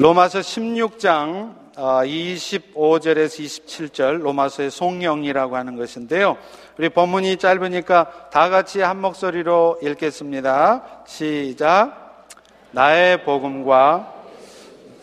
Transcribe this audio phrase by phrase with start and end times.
[0.00, 6.38] 로마서 16장 25절에서 27절 로마서의 송영이라고 하는 것인데요.
[6.78, 10.84] 우리 본문이 짧으니까 다 같이 한 목소리로 읽겠습니다.
[11.04, 12.24] 시작.
[12.70, 14.14] 나의 복음과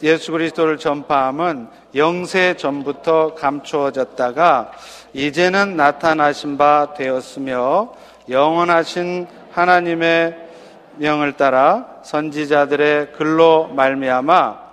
[0.02, 4.72] 예수 그리스도를 전파함은 영세 전부터 감추어졌다가
[5.14, 7.94] 이제는 나타나신 바 되었으며
[8.32, 10.48] 영원하신 하나님의
[10.96, 14.67] 명을 따라 선지자들의 글로 말미암아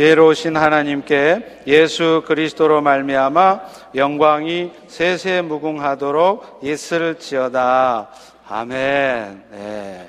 [0.00, 3.60] 지혜로우신 하나님께 예수 그리스도로 말미암아
[3.94, 8.08] 영광이 세세 무궁하도록 있을지어다.
[8.48, 9.44] 아멘.
[9.50, 10.08] 네.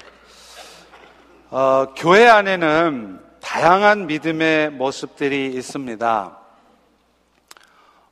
[1.50, 6.38] 어, 교회 안에는 다양한 믿음의 모습들이 있습니다.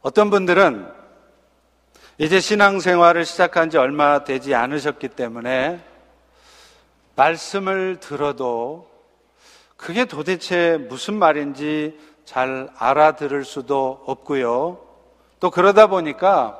[0.02, 0.86] 어떤 분들은
[2.18, 5.80] 이제 신앙생활을 시작한 지 얼마 되지 않으셨기 때문에
[7.16, 8.89] 말씀을 들어도
[9.80, 14.78] 그게 도대체 무슨 말인지 잘 알아들을 수도 없고요.
[15.40, 16.60] 또 그러다 보니까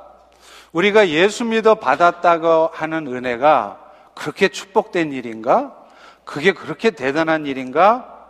[0.72, 3.78] 우리가 예수 믿어 받았다고 하는 은혜가
[4.14, 5.76] 그렇게 축복된 일인가?
[6.24, 8.26] 그게 그렇게 대단한 일인가?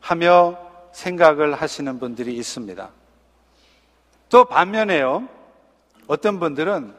[0.00, 0.58] 하며
[0.92, 2.90] 생각을 하시는 분들이 있습니다.
[4.28, 5.26] 또 반면에요.
[6.08, 6.94] 어떤 분들은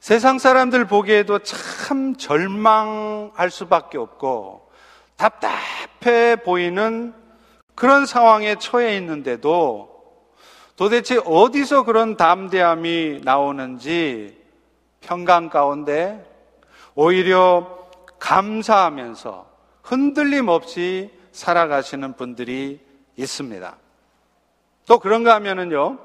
[0.00, 4.70] 세상 사람들 보기에도 참 절망할 수밖에 없고
[5.16, 5.58] 답답
[6.06, 7.12] 해 보이는
[7.74, 9.96] 그런 상황에 처해 있는데도
[10.76, 14.36] 도대체 어디서 그런 담대함이 나오는지
[15.00, 16.24] 평강 가운데
[16.94, 17.78] 오히려
[18.18, 19.46] 감사하면서
[19.82, 22.80] 흔들림 없이 살아가시는 분들이
[23.16, 23.76] 있습니다.
[24.86, 25.98] 또 그런가 하면은요,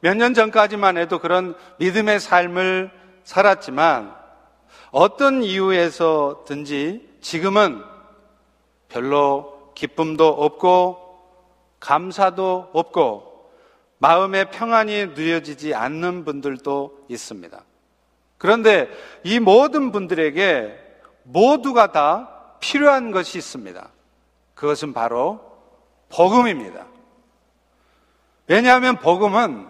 [0.00, 2.90] 몇 년 전까지만 해도 그런 믿음의 삶을
[3.24, 4.14] 살았지만
[4.90, 7.82] 어떤 이유에서든지 지금은
[8.88, 11.06] 별로 기쁨도 없고
[11.80, 13.50] 감사도 없고
[13.98, 17.62] 마음의 평안이 누려지지 않는 분들도 있습니다.
[18.38, 18.88] 그런데
[19.24, 20.78] 이 모든 분들에게
[21.24, 23.90] 모두가 다 필요한 것이 있습니다.
[24.54, 25.40] 그것은 바로
[26.08, 26.86] 복음입니다.
[28.46, 29.68] 왜냐하면 복음은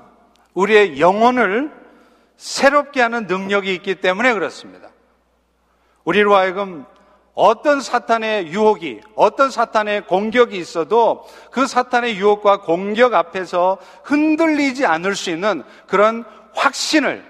[0.54, 1.72] 우리의 영혼을
[2.36, 4.90] 새롭게 하는 능력이 있기 때문에 그렇습니다.
[6.04, 6.86] 우리로 하여금
[7.40, 15.30] 어떤 사탄의 유혹이, 어떤 사탄의 공격이 있어도 그 사탄의 유혹과 공격 앞에서 흔들리지 않을 수
[15.30, 17.24] 있는 그런 확신을,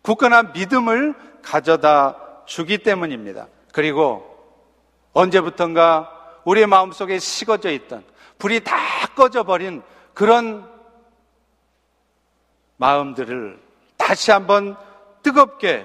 [0.00, 2.16] 굳건한 믿음을 가져다
[2.46, 3.48] 주기 때문입니다.
[3.74, 4.24] 그리고
[5.12, 6.10] 언제부턴가
[6.46, 8.04] 우리의 마음속에 식어져 있던
[8.38, 8.78] 불이 다
[9.14, 9.82] 꺼져버린
[10.14, 10.66] 그런
[12.78, 13.60] 마음들을
[13.98, 14.74] 다시 한번
[15.22, 15.84] 뜨겁게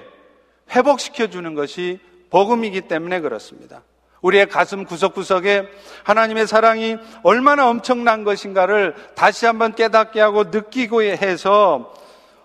[0.72, 2.00] 회복시켜 주는 것이
[2.33, 3.83] 복음이기 때문에 그렇습니다.
[4.21, 5.69] 우리의 가슴 구석구석에
[6.03, 11.94] 하나님의 사랑이 얼마나 엄청난 것인가를 다시 한번 깨닫게 하고 느끼고 해서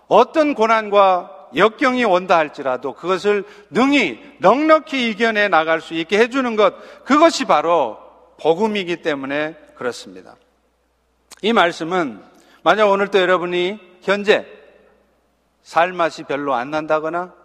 [0.07, 7.45] 어떤 고난과 역경이 온다 할지라도 그것을 능히 넉넉히 이겨내 나갈 수 있게 해주는 것, 그것이
[7.45, 7.97] 바로
[8.39, 10.35] 복음이기 때문에 그렇습니다.
[11.41, 12.21] 이 말씀은
[12.61, 14.45] 만약 오늘 또 여러분이 현재
[15.63, 17.38] 살맛이 별로 안 난다거나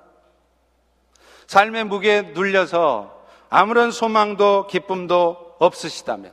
[1.46, 6.32] 삶의 무게에 눌려서 아무런 소망도 기쁨도 없으시다면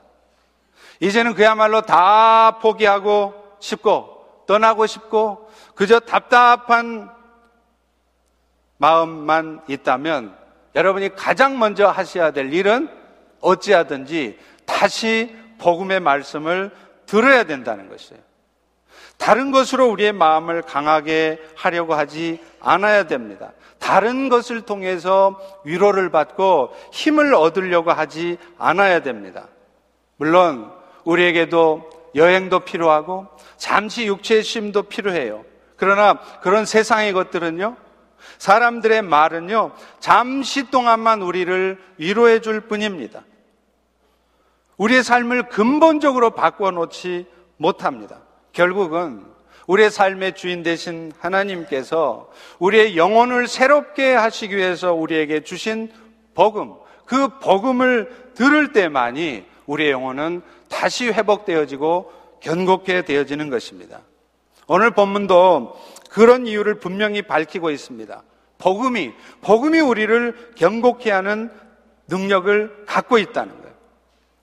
[0.99, 7.09] 이제는 그야말로 다 포기하고 싶고 떠나고 싶고 그저 답답한
[8.77, 10.35] 마음만 있다면
[10.75, 12.89] 여러분이 가장 먼저 하셔야 될 일은
[13.41, 16.71] 어찌하든지 다시 복음의 말씀을
[17.05, 18.21] 들어야 된다는 것이에요.
[19.17, 23.51] 다른 것으로 우리의 마음을 강하게 하려고 하지 않아야 됩니다.
[23.81, 29.47] 다른 것을 통해서 위로를 받고 힘을 얻으려고 하지 않아야 됩니다.
[30.17, 30.71] 물론
[31.03, 33.27] 우리에게도 여행도 필요하고
[33.57, 35.43] 잠시 육체의 쉼도 필요해요.
[35.77, 37.75] 그러나 그런 세상의 것들은요,
[38.37, 43.23] 사람들의 말은요, 잠시 동안만 우리를 위로해 줄 뿐입니다.
[44.77, 47.25] 우리의 삶을 근본적으로 바꿔 놓지
[47.57, 48.19] 못합니다.
[48.53, 49.25] 결국은
[49.67, 52.29] 우리의 삶의 주인 되신 하나님께서
[52.59, 55.91] 우리의 영혼을 새롭게 하시기 위해서 우리에게 주신
[56.33, 56.73] 복음,
[57.05, 62.11] 그 복음을 들을 때만이 우리의 영혼은 다시 회복되어지고
[62.41, 64.01] 견고케 되어지는 것입니다.
[64.67, 65.79] 오늘 본문도
[66.09, 68.23] 그런 이유를 분명히 밝히고 있습니다.
[68.57, 71.51] 복음이, 복음이 우리를 견고케 하는
[72.07, 73.71] 능력을 갖고 있다는 거예요.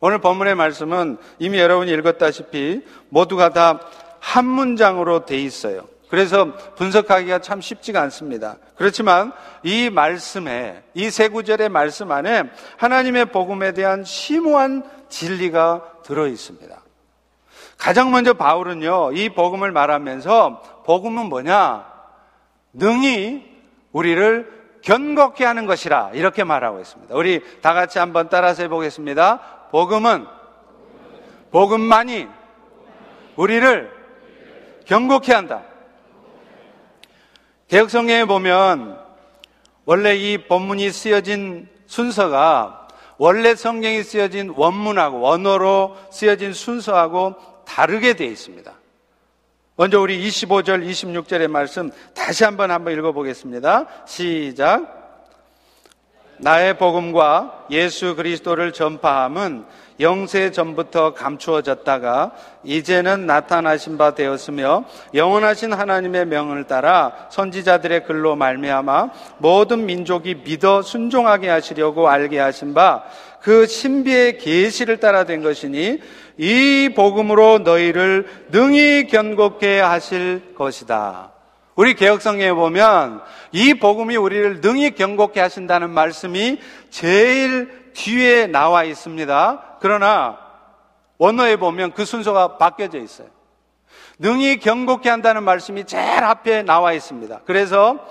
[0.00, 3.80] 오늘 본문의 말씀은 이미 여러분이 읽었다시피 모두가 다
[4.20, 5.82] 한 문장으로 돼 있어요.
[6.08, 8.56] 그래서 분석하기가 참 쉽지가 않습니다.
[8.76, 9.32] 그렇지만
[9.62, 12.44] 이 말씀에, 이 세 구절의 말씀 안에
[12.78, 16.80] 하나님의 복음에 대한 심오한 진리가 들어 있습니다.
[17.76, 21.86] 가장 먼저 바울은요, 이 복음을 말하면서 복음은 뭐냐?
[22.72, 23.44] 능히
[23.92, 27.14] 우리를 견고케 하는 것이라 이렇게 말하고 있습니다.
[27.14, 29.68] 우리 다 같이 한번 따라서 해보겠습니다.
[29.70, 30.26] 복음은
[31.50, 32.28] 복음만이
[33.36, 33.97] 우리를
[34.88, 35.62] 견고케 한다.
[37.68, 38.98] 개혁성경에 보면
[39.84, 42.88] 원래 이 본문이 쓰여진 순서가
[43.18, 47.36] 원래 성경이 쓰여진 원문하고 원어로 쓰여진 순서하고
[47.66, 48.72] 다르게 되어 있습니다.
[49.76, 53.86] 먼저 우리 25절, 26절의 말씀 다시 한번 한번 읽어보겠습니다.
[54.06, 54.97] 시작.
[56.38, 59.64] 나의 복음과 예수 그리스도를 전파함은
[60.00, 62.30] 영세 전부터 감추어졌다가
[62.62, 71.48] 이제는 나타나신 바 되었으며 영원하신 하나님의 명을 따라 선지자들의 글로 말미암아 모든 민족이 믿어 순종하게
[71.48, 73.04] 하시려고 알게 하신 바
[73.42, 76.00] 그 신비의 계시를 따라 된 것이니
[76.36, 81.32] 이 복음으로 너희를 능히 견고케 하실 것이다.
[81.78, 83.22] 우리 개혁성경에 보면
[83.52, 86.58] 이 복음이 우리를 능히 견고케 하신다는 말씀이
[86.90, 89.76] 제일 뒤에 나와 있습니다.
[89.80, 90.40] 그러나
[91.18, 93.28] 원어에 보면 그 순서가 바뀌어져 있어요.
[94.18, 97.42] 능히 견고케 한다는 말씀이 제일 앞에 나와 있습니다.
[97.44, 98.04] 그래서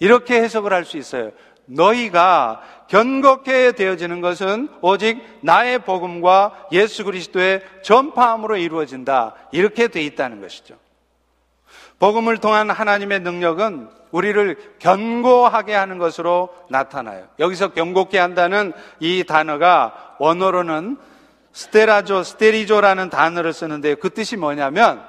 [0.00, 1.30] 이렇게 해석을 할 수 있어요.
[1.66, 9.36] 너희가 견고케 되어지는 것은 오직 나의 복음과 예수 그리스도의 전파함으로 이루어진다.
[9.52, 10.74] 이렇게 돼 있다는 것이죠.
[11.98, 17.26] 복음을 통한 하나님의 능력은 우리를 견고하게 하는 것으로 나타나요.
[17.38, 20.96] 여기서 견고케 한다는 이 단어가 원어로는
[21.52, 25.02] 스테라조, 스테리조라는 단어를 쓰는데 그 뜻이 뭐냐면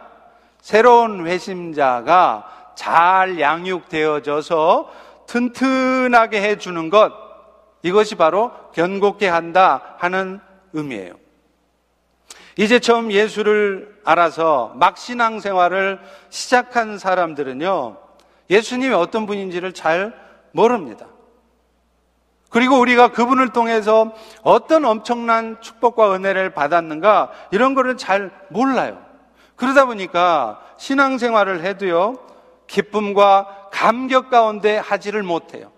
[0.62, 4.92] 새로운 회심자가 잘 양육되어져서
[5.28, 7.14] 튼튼하게 해주는 것,
[7.84, 10.40] 이것이 바로 견고케 한다 하는
[10.74, 11.14] 의미예요.
[12.58, 17.98] 이제 처음 예수를 알아서 막 신앙생활을 시작한 사람들은요,
[18.50, 20.16] 예수님이 어떤 분인지를 잘
[20.52, 21.06] 모릅니다.
[22.50, 24.12] 그리고 우리가 그분을 통해서
[24.42, 29.00] 어떤 엄청난 축복과 은혜를 받았는가, 이런 거를 잘 몰라요.
[29.56, 32.18] 그러다 보니까 신앙생활을 해도요,
[32.66, 35.72] 기쁨과 감격 가운데 하지를 못해요.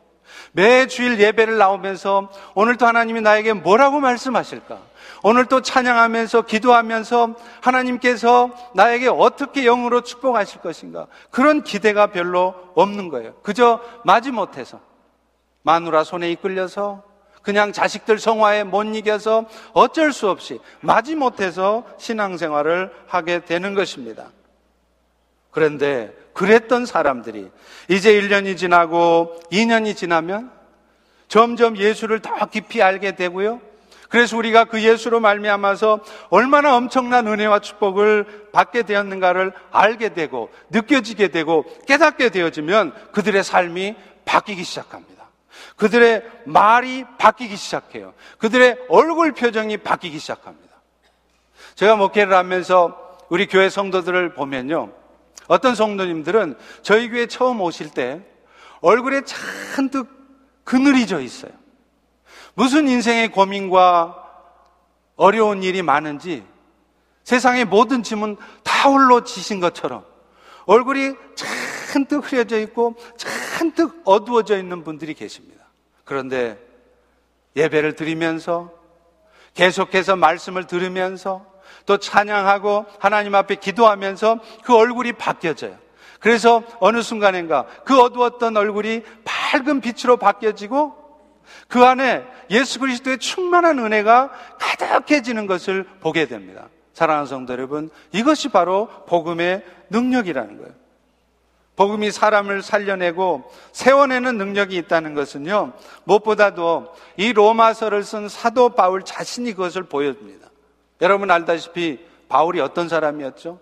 [0.54, 4.91] 매 주일 예배를 나오면서 오늘도 하나님이 나에게 뭐라고 말씀하실까?
[5.24, 11.08] 오늘 또 찬양하면서 기도하면서 하나님께서 나에게 어떻게 영으로 축복하실 것인가?
[11.30, 13.36] 그런 기대가 별로 없는 거예요.
[13.44, 14.80] 그저 마지못해서
[15.64, 17.04] 마누라 손에 이끌려서
[17.44, 24.32] 그냥 자식들 성화에 못 이겨서 어쩔 수 없이 마지못해서 신앙생활을 하게 되는 것입니다.
[25.50, 27.52] 그런데 그랬던 사람들이
[27.90, 30.52] 이제 1년이 지나고 2년이 지나면
[31.28, 33.71] 점점 예수를 더 깊이 알게 되고요.
[34.12, 41.66] 그래서 우리가 그 예수로 말미암아서 얼마나 엄청난 은혜와 축복을 받게 되었는가를 알게 되고 느껴지게 되고
[41.88, 45.30] 깨닫게 되어지면 그들의 삶이 바뀌기 시작합니다.
[45.78, 48.14] 그들의 말이 바뀌기 시작해요.
[48.38, 50.76] 그들의 얼굴 표정이 바뀌기 시작합니다.
[51.76, 54.92] 제가 목회를 하면서 우리 교회 성도들을 보면요.
[55.48, 58.20] 어떤 성도님들은 저희 교회 처음 오실 때
[58.82, 60.10] 얼굴에 잔뜩
[60.66, 61.61] 그늘이 져 있어요.
[62.54, 64.18] 무슨 인생의 고민과
[65.16, 66.44] 어려운 일이 많은지
[67.24, 70.04] 세상의 모든 짐은 다 홀로 지신 것처럼
[70.66, 75.66] 얼굴이 잔뜩 흐려져 있고 잔뜩 어두워져 있는 분들이 계십니다.
[76.04, 76.60] 그런데
[77.56, 78.72] 예배를 드리면서
[79.54, 81.46] 계속해서 말씀을 들으면서
[81.86, 85.78] 또 찬양하고 하나님 앞에 기도하면서 그 얼굴이 바뀌어져요.
[86.20, 91.01] 그래서 어느 순간인가 그 어두웠던 얼굴이 밝은 빛으로 바뀌어지고
[91.68, 96.68] 그 안에 예수 그리스도의 충만한 은혜가 가득해지는 것을 보게 됩니다.
[96.94, 100.82] 사랑하는 성도 여러분, 이것이 바로 복음의 능력이라는 거예요.
[101.76, 109.84] 복음이 사람을 살려내고 세워내는 능력이 있다는 것은요, 무엇보다도 이 로마서를 쓴 사도 바울 자신이 그것을
[109.84, 110.50] 보여줍니다.
[111.02, 113.60] 여러분 알다시피 바울이 어떤 사람이었죠?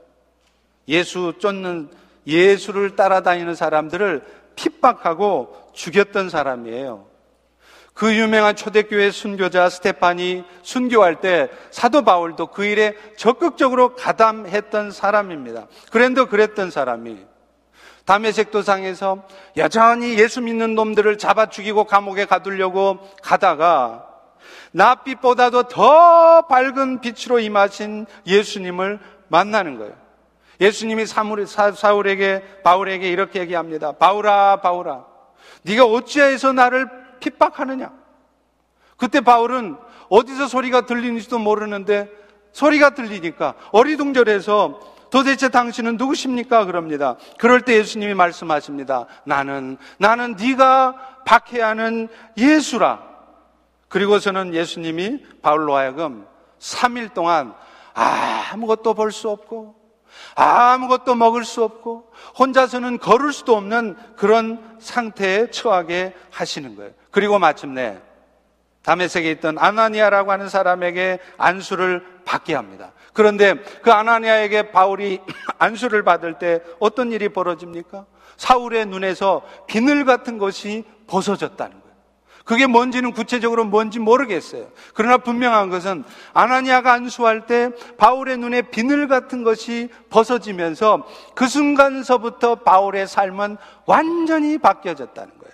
[0.90, 1.90] 예수 쫓는,
[2.28, 7.09] 예수를 따라다니는 사람들을 핍박하고 죽였던 사람이에요.
[8.00, 15.68] 그 유명한 초대교회 순교자 스테판이 순교할 때 사도 바울도 그 일에 적극적으로 가담했던 사람입니다.
[15.92, 17.18] 그랜도 그랬던 사람이
[18.06, 19.28] 담에색 도상에서
[19.58, 24.06] 여전히 예수 믿는 놈들을 잡아 죽이고 감옥에 가두려고 가다가
[24.72, 29.94] 낯빛보다도 더 밝은 빛으로 임하신 예수님을 만나는 거예요.
[30.62, 33.92] 예수님이 사울에게 바울에게 이렇게 얘기합니다.
[33.92, 35.04] 바울아 바울아
[35.64, 37.92] 네가 어찌해서 나를 핍박하느냐?
[38.98, 39.78] 그때 바울은
[40.10, 42.10] 어디서 소리가 들리는지도 모르는데
[42.52, 46.66] 소리가 들리니까 어리둥절해서 도대체 당신은 누구십니까?
[46.66, 47.16] 그럽니다.
[47.40, 49.08] 그럴 때 예수님이 말씀하십니다.
[49.24, 53.08] 나는 나는 네가 박해하는 예수라.
[53.88, 56.28] 그리고서는 예수님이 바울로 하여금
[56.60, 57.54] 3일 동안
[57.94, 59.79] 아무것도 볼 수 없고
[60.36, 66.92] 아무것도 먹을 수 없고 혼자서는 걸을 수도 없는 그런 상태에 처하게 하시는 거예요.
[67.12, 67.98] 그리고 마침내
[68.84, 72.94] 다메섹에 있던 아나니아라고 하는 사람에게 안수를 받게 합니다.
[73.14, 75.22] 그런데 그 아나니아에게 바울이
[75.60, 78.06] 안수를 받을 때 어떤 일이 벌어집니까?
[78.38, 81.79] 사울의 눈에서 비늘 같은 것이 벗어졌다는.
[82.50, 84.70] 그게 뭔지는 구체적으로 뭔지 모르겠어요.
[84.96, 86.04] 그러나 분명한 것은
[86.34, 95.30] 아나니아가 안수할 때 바울의 눈에 비늘 같은 것이 벗어지면서 그 순간서부터 바울의 삶은 완전히 바뀌어졌다는
[95.38, 95.54] 거예요.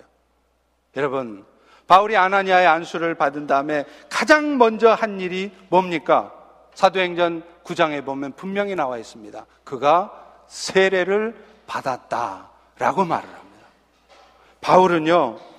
[0.96, 1.46] 여러분,
[1.86, 6.32] 바울이 아나니아의 안수를 받은 다음에 가장 먼저 한 일이 뭡니까?
[6.76, 9.46] 사도행전 9장에 보면 분명히 나와 있습니다.
[9.66, 10.14] 그가
[10.48, 11.36] 세례를
[11.68, 13.68] 받았다라고 말을 합니다.
[14.62, 15.55] 바울은요,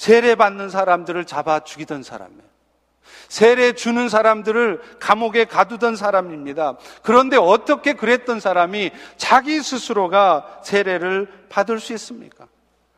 [0.00, 2.42] 세례 받는 사람들을 잡아 죽이던 사람이에요.
[3.28, 6.78] 세례 주는 사람들을 감옥에 가두던 사람입니다.
[7.02, 12.46] 그런데 어떻게 그랬던 사람이 자기 스스로가 세례를 받을 수 있습니까?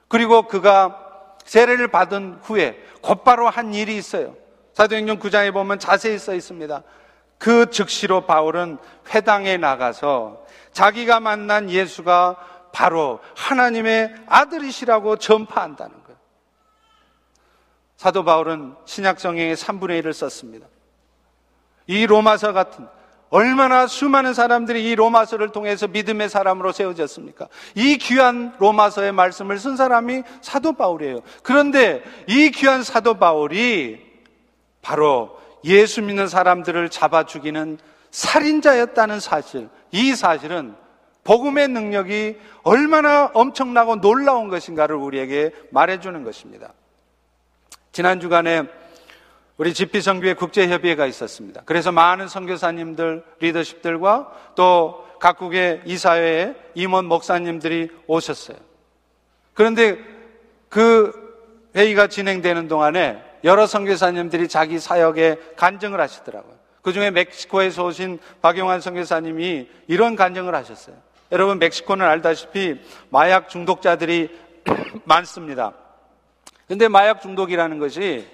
[0.06, 0.96] 그리고 그가
[1.44, 4.36] 세례를 받은 후에 곧바로 한 일이 있어요.
[4.74, 6.84] 사도행전 9장에 보면 자세히 써 있습니다.
[7.36, 8.78] 그 즉시로 바울은
[9.12, 12.36] 회당에 나가서 자기가 만난 예수가
[12.70, 16.11] 바로 하나님의 아들이시라고 전파한다는 거예요.
[18.02, 20.66] 사도 바울은 신약 성경의 3분의 1을 썼습니다.
[21.86, 22.88] 이 로마서 같은
[23.30, 27.46] 얼마나 수많은 사람들이 이 로마서를 통해서 믿음의 사람으로 세워졌습니까?
[27.76, 31.20] 이 귀한 로마서의 말씀을 쓴 사람이 사도 바울이에요.
[31.44, 34.00] 그런데 이 귀한 사도 바울이
[34.80, 37.78] 바로 예수 믿는 사람들을 잡아 죽이는
[38.10, 40.74] 살인자였다는 사실, 이 사실은
[41.22, 46.72] 복음의 능력이 얼마나 엄청나고 놀라운 것인가를 우리에게 말해주는 것입니다.
[47.92, 48.62] 지난 주간에
[49.58, 51.60] 우리 집비성교회 국제협의회가 있었습니다.
[51.66, 58.56] 그래서 많은 선교사님들, 리더십들과 또 각국의 이사회의 임원 목사님들이 오셨어요.
[59.52, 59.98] 그런데
[60.70, 61.12] 그
[61.76, 66.54] 회의가 진행되는 동안에 여러 선교사님들이 자기 사역에 간증을 하시더라고요.
[66.80, 70.96] 그 중에 멕시코에서 오신 박용환 선교사님이 이런 간증을 하셨어요.
[71.30, 72.80] 여러분 멕시코는 알다시피
[73.10, 74.30] 마약 중독자들이
[75.04, 75.74] 많습니다.
[76.72, 78.26] 근데 마약 중독이라는 것이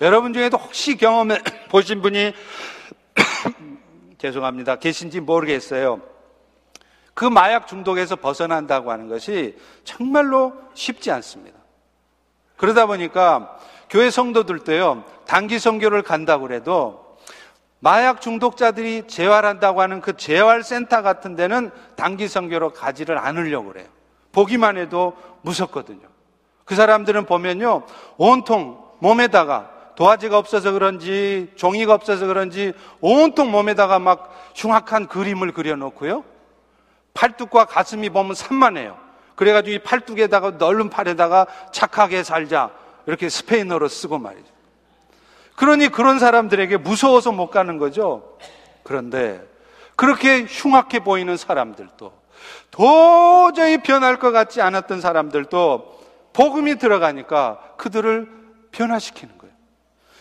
[0.00, 2.34] 여러분 중에도 혹시 경험해 보신 분이
[4.18, 4.80] 죄송합니다.
[4.80, 6.00] 계신지 모르겠어요.
[7.14, 11.56] 그 마약 중독에서 벗어난다고 하는 것이 정말로 쉽지 않습니다.
[12.56, 13.56] 그러다 보니까
[13.88, 17.16] 교회 성도들도요, 단기 성교를 간다고 그래도
[17.78, 23.86] 마약 중독자들이 재활한다고 하는 그 재활센터 같은 데는 단기 성교로 가지를 않으려고 그래요.
[24.32, 26.11] 보기만 해도 무섭거든요.
[26.72, 27.82] 그 사람들은 보면요,
[28.16, 36.24] 온통 몸에다가 도화지가 없어서 그런지 종이가 없어서 그런지 온통 몸에다가 막 흉악한 그림을 그려놓고요.
[37.12, 38.96] 팔뚝과 가슴이 보면 산만해요.
[39.34, 42.70] 그래가지고 이 팔뚝에다가 넓은 팔에다가 착하게 살자
[43.04, 44.48] 이렇게 스페인어로 쓰고 말이죠.
[45.56, 48.38] 그러니 그런 사람들에게 무서워서 못 가는 거죠.
[48.82, 49.46] 그런데
[49.94, 52.14] 그렇게 흉악해 보이는 사람들도
[52.70, 56.00] 도저히 변할 것 같지 않았던 사람들도
[56.32, 58.28] 복음이 들어가니까 그들을
[58.72, 59.54] 변화시키는 거예요.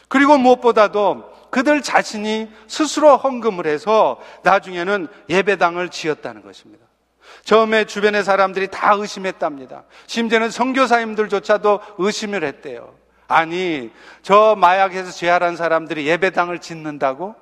[0.07, 6.85] 그리고 무엇보다도 그들 자신이 스스로 헌금을 해서 나중에는 예배당을 지었다는 것입니다.
[7.43, 9.83] 처음에 주변의 사람들이 다 의심했답니다.
[10.07, 12.93] 심지어는 선교사님들조차도 의심을 했대요.
[13.27, 13.91] 아니,
[14.21, 17.35] 저 마약에서 재활한 사람들이 예배당을 짓는다고?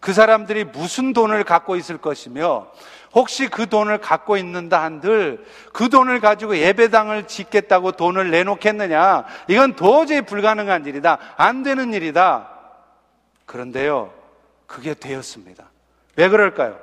[0.00, 2.70] 그 사람들이 무슨 돈을 갖고 있을 것이며
[3.12, 9.24] 혹시 그 돈을 갖고 있는다 한들 그 돈을 가지고 예배당을 짓겠다고 돈을 내놓겠느냐?
[9.48, 11.18] 이건 도저히 불가능한 일이다.
[11.36, 12.48] 안 되는 일이다.
[13.46, 14.12] 그런데요,
[14.66, 15.64] 그게 되었습니다.
[16.16, 16.78] 왜 그럴까요?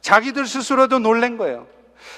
[0.00, 1.66] 자기들 스스로도 놀란 거예요.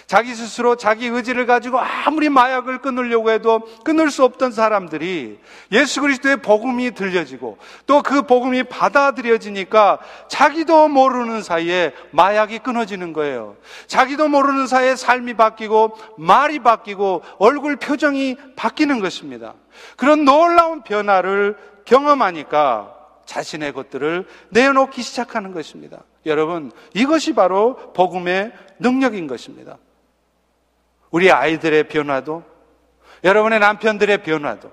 [0.07, 5.39] 자기 스스로 자기 의지를 가지고 아무리 마약을 끊으려고 해도 끊을 수 없던 사람들이
[5.73, 9.99] 예수 그리스도의 복음이 들려지고 또 그 복음이 받아들여지니까
[10.29, 13.57] 자기도 모르는 사이에 마약이 끊어지는 거예요.
[13.87, 19.55] 자기도 모르는 사이에 삶이 바뀌고 말이 바뀌고 얼굴 표정이 바뀌는 것입니다.
[19.97, 26.01] 그런 놀라운 변화를 경험하니까 자신의 것들을 내놓기 시작하는 것입니다.
[26.27, 29.79] 여러분, 이것이 바로 복음의 능력인 것입니다.
[31.11, 32.43] 우리 아이들의 변화도,
[33.25, 34.71] 여러분의 남편들의 변화도,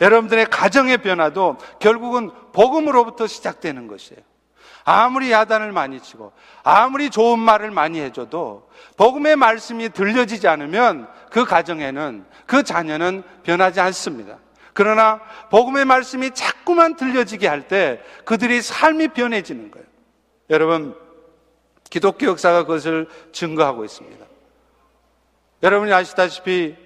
[0.00, 4.20] 여러분들의 가정의 변화도 결국은 복음으로부터 시작되는 것이에요.
[4.84, 6.32] 아무리 야단을 많이 치고,
[6.62, 14.38] 아무리 좋은 말을 많이 해줘도 복음의 말씀이 들려지지 않으면 그 가정에는, 그 자녀는 변하지 않습니다.
[14.72, 15.20] 그러나
[15.50, 19.86] 복음의 말씀이 자꾸만 들려지게 할 때 그들의 삶이 변해지는 거예요.
[20.50, 20.96] 여러분,
[21.88, 24.26] 기독교 역사가 그것을 증거하고 있습니다.
[25.62, 26.76] 여러분이 아시다시피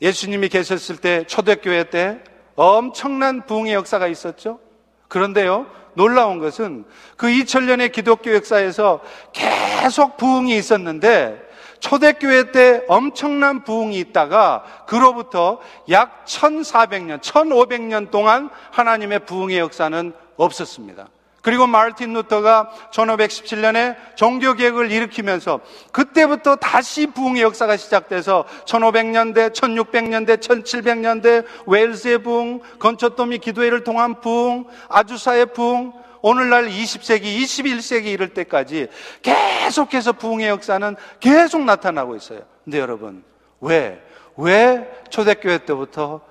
[0.00, 2.22] 예수님이 계셨을 때 초대교회 때
[2.54, 4.60] 엄청난 부흥의 역사가 있었죠.
[5.08, 6.84] 그런데요, 놀라운 것은
[7.16, 11.42] 그 2000년의 기독교 역사에서 계속 부흥이 있었는데
[11.80, 15.60] 초대교회 때 엄청난 부흥이 있다가 그로부터
[15.90, 21.08] 약 1400년, 1500년 동안 하나님의 부흥의 역사는 없었습니다.
[21.46, 25.60] 그리고 마르틴 루터가 1517년에 종교 개혁을 일으키면서
[25.92, 35.52] 그때부터 다시 부흥의 역사가 시작돼서 1500년대, 1600년대, 1700년대 웨일스의 부흥, 건초토미 기도회를 통한 부흥, 아주사의
[35.52, 38.88] 부흥, 오늘날 20세기, 21세기 이럴 때까지
[39.22, 42.40] 계속해서 부흥의 역사는 계속 나타나고 있어요.
[42.64, 43.22] 근데 여러분,
[43.60, 44.02] 왜?
[44.36, 46.22] 왜 초대교회 때부터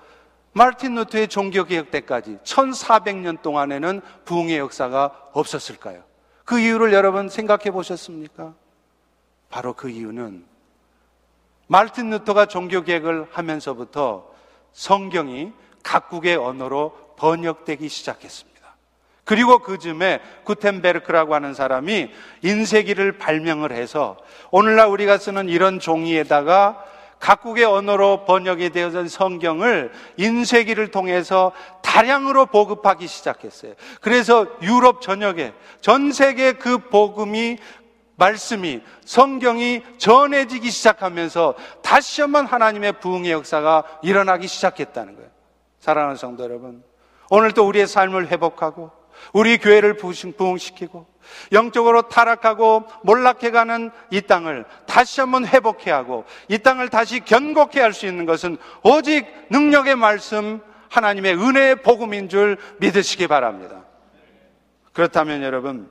[0.58, 6.02] 마르틴 루터의 종교개혁 때까지 1400년 동안에는 부흥의 역사가 없었을까요?
[6.46, 8.54] 그 이유를 여러분 생각해 보셨습니까?
[9.50, 10.46] 바로 그 이유는
[11.68, 14.32] 마르틴 루터가 종교개혁을 하면서부터
[14.72, 15.52] 성경이
[15.84, 18.56] 각국의 언어로 번역되기 시작했습니다.
[19.26, 22.12] 그리고 그 즈음에 구텐베르크라고 하는 사람이
[22.44, 24.16] 인쇄기를 발명을 해서
[24.52, 26.82] 오늘날 우리가 쓰는 이런 종이에다가
[27.20, 33.74] 각국의 언어로 번역이 되어진 성경을 인쇄기를 통해서 다량으로 보급하기 시작했어요.
[34.02, 37.58] 그래서 유럽 전역에 전 세계 그 복음이
[38.18, 45.30] 말씀이 성경이 전해지기 시작하면서 다시 한번 하나님의 부흥의 역사가 일어나기 시작했다는 거예요.
[45.80, 46.84] 사랑하는 성도 여러분,
[47.30, 48.92] 오늘 또 우리의 삶을 회복하고
[49.34, 51.06] 우리 교회를 부흥시키고
[51.52, 58.06] 영적으로 타락하고 몰락해가는 이 땅을 다시 한번 회복해야 하고 이 땅을 다시 견고케 할 수
[58.06, 63.84] 있는 것은 오직 능력의 말씀 하나님의 은혜의 복음인 줄 믿으시기 바랍니다.
[64.94, 65.90] 그렇다면 여러분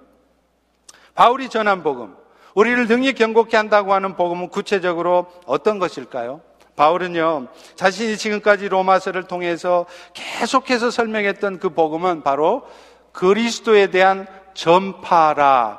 [1.15, 2.17] 바울이 전한 복음
[2.55, 6.41] 우리를 능히 견고케 한다고 하는 복음은 구체적으로 어떤 것일까요?
[6.77, 12.67] 바울은요, 자신이 지금까지 로마서를 통해서 계속해서 설명했던 그 복음은 바로
[13.15, 15.79] 그리스도에 대한 전파라라고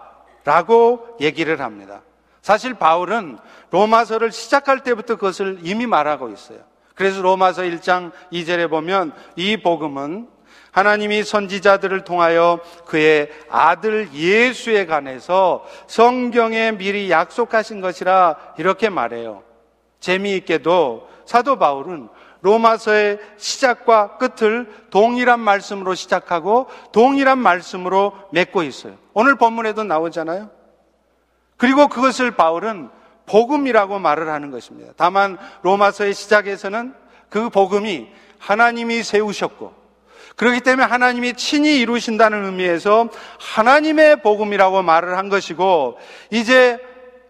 [1.22, 2.02] 얘기를 합니다.
[2.42, 3.38] 사실 바울은
[3.70, 6.60] 로마서를 시작할 때부터 그것을 이미 말하고 있어요.
[6.96, 10.30] 그래서 로마서 1장 2절에 보면 이 복음은
[10.72, 19.44] 하나님이 선지자들을 통하여 그의 아들 예수에 관해서 성경에 미리 약속하신 것이라 이렇게 말해요.
[20.00, 22.10] 재미있게도 사도 바울은
[22.46, 28.98] 로마서의 시작과 끝을 동일한 말씀으로 시작하고 동일한 말씀으로 맺고 있어요.
[29.14, 30.52] 오늘 본문에도 나오잖아요.
[31.58, 32.90] 그리고 그것을 바울은
[33.26, 34.94] 복음이라고 말을 하는 것입니다.
[34.96, 36.94] 다만 로마서의 시작에서는
[37.30, 39.74] 그 복음이 하나님이 세우셨고
[40.36, 45.98] 그렇기 때문에 하나님이 친히 이루신다는 의미에서 하나님의 복음이라고 말을 한 것이고
[46.30, 46.80] 이제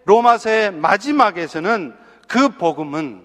[0.03, 1.95] 로마서의 마지막에서는
[2.27, 3.23] 그 복음은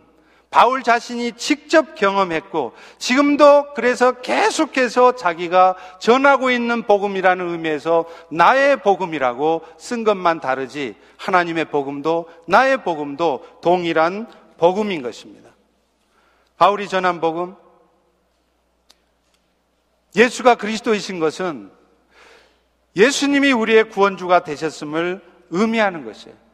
[0.51, 10.03] 바울 자신이 직접 경험했고 지금도 그래서 계속해서 자기가 전하고 있는 복음이라는 의미에서 나의 복음이라고 쓴
[10.03, 14.27] 것만 다르지 하나님의 복음도 나의 복음도 동일한
[14.59, 15.51] 복음인 것입니다.
[16.57, 17.55] 바울이 전한 복음
[20.17, 21.71] 예수가 그리스도이신 것은
[22.97, 26.50] 예수님이 우리의 구원주가 되셨음을 의미하는 것이에요.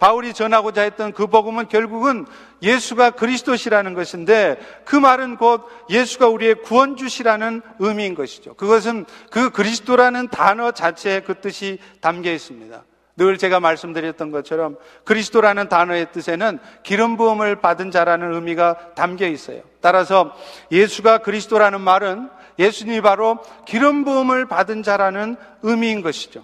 [0.00, 2.26] 바울이 전하고자 했던 그 복음은 결국은
[2.62, 8.54] 예수가 그리스도시라는 것인데 그 말은 곧 예수가 우리의 구원주시라는 의미인 것이죠.
[8.54, 12.82] 그것은 그 그리스도라는 단어 자체에 그 뜻이 담겨 있습니다.
[13.16, 19.60] 늘 제가 말씀드렸던 것처럼 그리스도라는 단어의 뜻에는 기름 부음을 받은 자라는 의미가 담겨 있어요.
[19.82, 20.34] 따라서
[20.72, 26.42] 예수가 그리스도라는 말은 예수님이 바로 기름 부음을 받은 자라는 의미인 것이죠.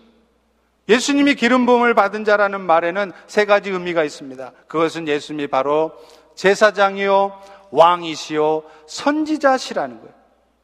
[0.88, 4.52] 예수님이 기름 부음을 받은 자라는 말에는 세 가지 의미가 있습니다.
[4.68, 5.92] 그것은 예수님이 바로
[6.36, 10.14] 제사장이요, 왕이시요, 선지자시라는 거예요.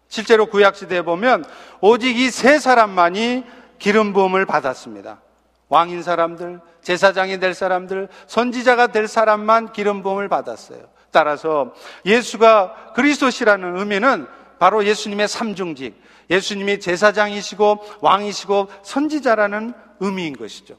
[0.09, 1.45] 실제로 구약 시대에 보면
[1.81, 3.45] 오직 이 세 사람만이
[3.79, 5.21] 기름 부음을 받았습니다.
[5.69, 10.81] 왕인 사람들, 제사장이 될 사람들, 선지자가 될 사람만 기름 부음을 받았어요.
[11.11, 11.73] 따라서
[12.05, 14.27] 예수가 그리스도시라는 의미는
[14.63, 20.77] 바로 예수님의 삼중직, 예수님이 제사장이시고 왕이시고 선지자라는 의미인 것이죠.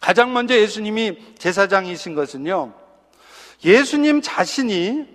[0.00, 2.72] 가장 먼저 예수님이 제사장이신 것은요,
[3.64, 5.06] 예수님 자신이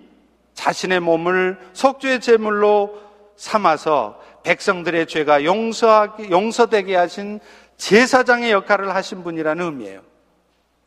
[0.54, 3.02] 자신의 몸을 속죄의 제물로
[3.36, 7.38] 삼아서 백성들의 죄가 용서하기, 용서되게 하신
[7.76, 10.00] 제사장의 역할을 하신 분이라는 의미예요.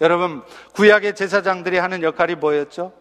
[0.01, 0.41] 여러분,
[0.73, 3.00] 구약의 제사장들이 하는 역할이 뭐였죠?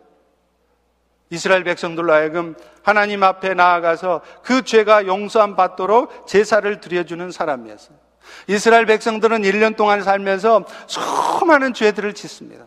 [1.30, 7.96] 이스라엘 백성들로 하여금 하나님 앞에 나아가서 그 죄가 용서함 받도록 제사를 드려주는 사람이었어요.
[8.48, 12.66] 이스라엘 백성들은 1년 동안 살면서 수많은 죄들을 짓습니다.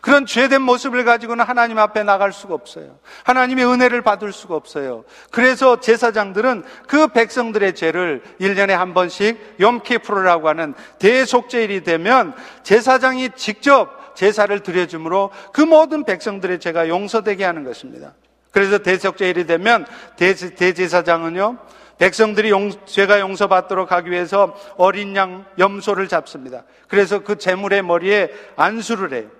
[0.00, 2.98] 그런 죄된 모습을 가지고는 하나님 앞에 나갈 수가 없어요.
[3.24, 5.04] 하나님의 은혜를 받을 수가 없어요.
[5.30, 14.58] 그래서 제사장들은 그 백성들의 죄를 1년에 한 번씩 염키프로라고 하는 대속죄일이 되면 제사장이 직접 제사를
[14.60, 18.14] 드려주므로 그 모든 백성들의 죄가 용서되게 하는 것입니다.
[18.50, 21.58] 그래서 대속죄일이 되면 대제사장은요,
[21.98, 26.64] 백성들이 용, 죄가 용서받도록 하기 위해서 어린 양 염소를 잡습니다.
[26.88, 29.30] 그래서 그 재물의 머리에 안수를 해요.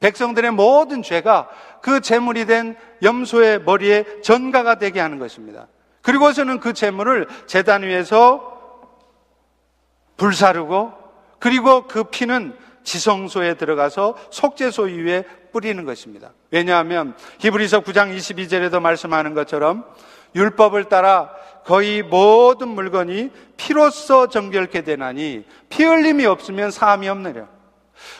[0.00, 1.48] 백성들의 모든 죄가
[1.80, 5.68] 그 재물이 된 염소의 머리에 전가가 되게 하는 것입니다.
[6.02, 8.50] 그리고서는 그 재물을 재단 위에서
[10.16, 10.92] 불사르고
[11.38, 16.32] 그리고 그 피는 지성소에 들어가서 속죄소 위에 뿌리는 것입니다.
[16.50, 19.84] 왜냐하면 히브리서 9장 22절에도 말씀하는 것처럼
[20.34, 21.30] 율법을 따라
[21.64, 27.48] 거의 모든 물건이 피로써 정결케 되나니 피 흘림이 없으면 사함이 없느냐.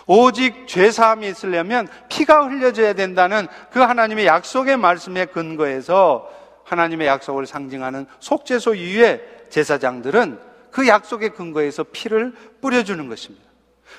[0.07, 6.29] 오직 죄 사함이 있으려면 피가 흘려져야 된다는 그 하나님의 약속의 말씀에 근거해서
[6.64, 9.20] 하나님의 약속을 상징하는 속죄소 위에
[9.51, 10.38] 제사장들은
[10.70, 13.51] 그 약속의 근거에서 피를 뿌려주는 것입니다.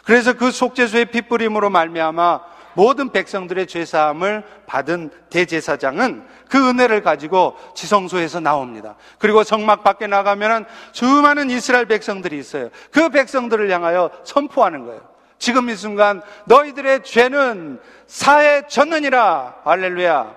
[0.04, 8.40] 그래서 그 속죄소의 피 뿌림으로 말미암아 모든 백성들의 죄사함을 받은 대제사장은 그 은혜를 가지고 지성소에서
[8.40, 8.96] 나옵니다.
[9.20, 12.70] 그리고 성막 밖에 나가면은 수많은 이스라엘 백성들이 있어요.
[12.92, 15.02] 그 백성들을 향하여 선포하는 거예요.
[15.38, 19.62] 지금 이 순간 너희들의 죄는 사해졌느니라.
[19.66, 20.36] 할렐루야.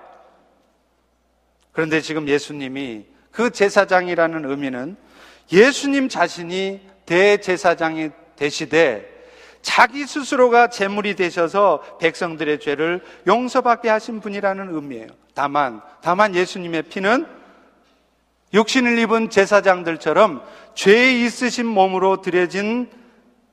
[1.71, 4.97] 그런데 지금 예수님이 그 제사장이라는 의미는
[5.51, 9.16] 예수님 자신이 대제사장이 되시되
[9.61, 15.07] 자기 스스로가 제물이 되셔서 백성들의 죄를 용서받게 하신 분이라는 의미예요.
[15.33, 17.25] 다만, 다만 예수님의 피는
[18.53, 20.41] 육신을 입은 제사장들처럼
[20.73, 22.89] 죄 있으신 몸으로 드려진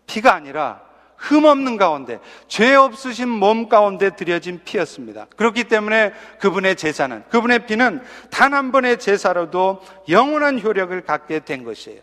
[0.06, 0.82] 피가 아니라
[1.16, 5.26] 흠 없는 가운데, 죄 없으신 몸 가운데 드려진 피였습니다.
[5.36, 12.00] 그렇기 때문에 그분의 제사는, 그분의 피는 단 한 번의 제사로도 영원한 효력을 갖게 된 것이에요.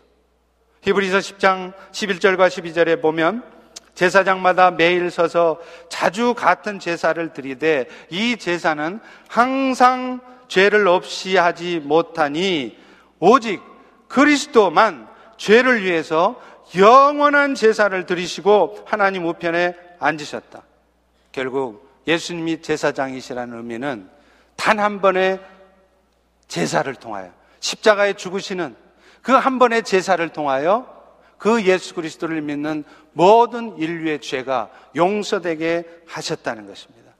[0.82, 3.44] 히브리서 10장 11절과 12절에 보면
[3.94, 12.76] 제사장마다 매일 서서 자주 같은 제사를 드리되 이 제사는 항상 죄를 없이 하지 못하니
[13.18, 13.62] 오직
[14.08, 16.40] 그리스도만 죄를 위해서
[16.76, 20.62] 영원한 제사를 드리시고 하나님 우편에 앉으셨다.
[21.32, 24.08] 결국 예수님이 제사장이시라는 의미는
[24.56, 25.40] 단 한 번의
[26.48, 28.76] 제사를 통하여 십자가에 죽으시는
[29.22, 30.91] 그 한 번의 제사를 통하여
[31.42, 37.10] 그 예수 그리스도를 믿는 모든 인류의 죄가 용서되게 하셨다는 것입니다.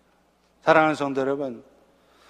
[0.62, 1.64] 사랑하는 성도 여러분,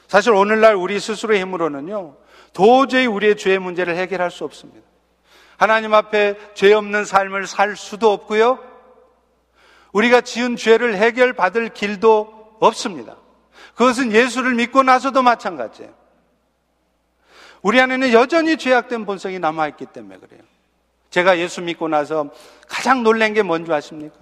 [0.08, 2.16] 사실 오늘날 우리 스스로의 힘으로는요,
[2.54, 4.80] 도저히 우리의 죄의 문제를 해결할 수 없습니다.
[5.58, 8.58] 하나님 앞에 죄 없는 삶을 살 수도 없고요.
[9.92, 13.18] 우리가 지은 죄를 해결받을 길도 없습니다.
[13.74, 15.92] 그것은 예수를 믿고 나서도 마찬가지예요.
[17.60, 20.40] 우리 안에는 여전히 죄악된 본성이 남아있기 때문에 그래요.
[21.12, 22.30] 제가 예수 믿고 나서
[22.66, 24.16] 가장 놀란 게 뭔지 아십니까?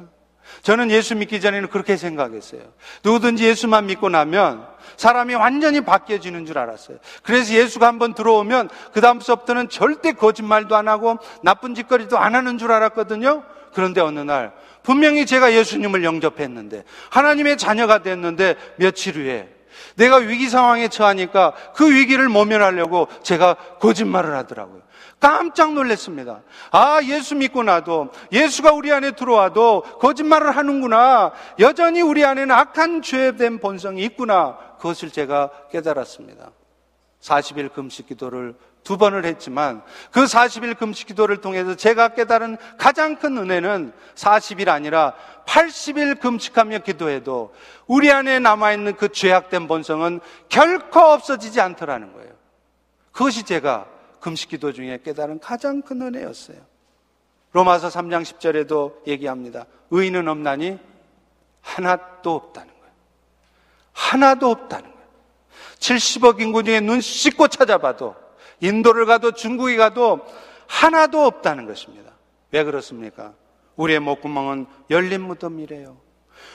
[0.63, 2.63] 저는 예수 믿기 전에는 그렇게 생각했어요.
[3.05, 6.99] 누구든지 예수만 믿고 나면 사람이 완전히 바뀌어지는 줄 알았어요.
[7.23, 12.73] 그래서 예수가 한번 들어오면 그 다음부터는 절대 거짓말도 안 하고 나쁜 짓거리도 안 하는 줄
[12.73, 13.45] 알았거든요.
[13.73, 19.49] 그런데 어느 날 분명히 제가 예수님을 영접했는데 하나님의 자녀가 됐는데 며칠 후에
[19.95, 24.83] 내가 위기 상황에 처하니까 그 위기를 모면하려고 제가 거짓말을 하더라고요.
[25.21, 26.41] 깜짝 놀랐습니다.
[26.73, 31.33] 아, 예수 믿고 나도, 예수가 우리 안에 들어와도 거짓말을 하는구나.
[31.59, 34.57] 여전히 우리 안에는 악한 죄된 본성이 있구나.
[34.79, 36.51] 그것을 제가 깨달았습니다.
[37.21, 43.37] 40일 금식 기도를 두 번을 했지만 그 40일 금식 기도를 통해서 제가 깨달은 가장 큰
[43.37, 45.13] 은혜는 40일 아니라
[45.45, 47.53] 80일 금식하며 기도해도
[47.87, 52.31] 우리 안에 남아있는 그 죄악된 본성은 결코 없어지지 않더라는 거예요.
[53.13, 53.87] 그것이 제가
[54.21, 56.59] 금식 기도 중에 깨달은 가장 큰 은혜였어요.
[57.53, 59.67] 로마서 3장 10절에도 얘기합니다.
[59.91, 60.79] 의인은 없나니
[61.63, 62.93] 하나도 없다는 거예요.
[63.93, 65.07] 하나도 없다는 거예요.
[65.79, 68.15] 70억 인구 중에 눈 씻고 찾아봐도
[68.61, 70.21] 인도를 가도 중국에 가도
[70.67, 72.13] 하나도 없다는 것입니다.
[72.53, 73.35] 왜 그렇습니까?
[73.77, 75.97] 우리의 목구멍은 열린 무덤이래요.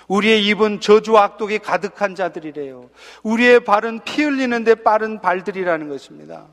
[0.08, 2.89] 우리의 입은 저주와 악독이 가득한 자들이래요.
[3.23, 6.47] 우리의 발은 피 흘리는데 빠른 발들이라는 것입니다.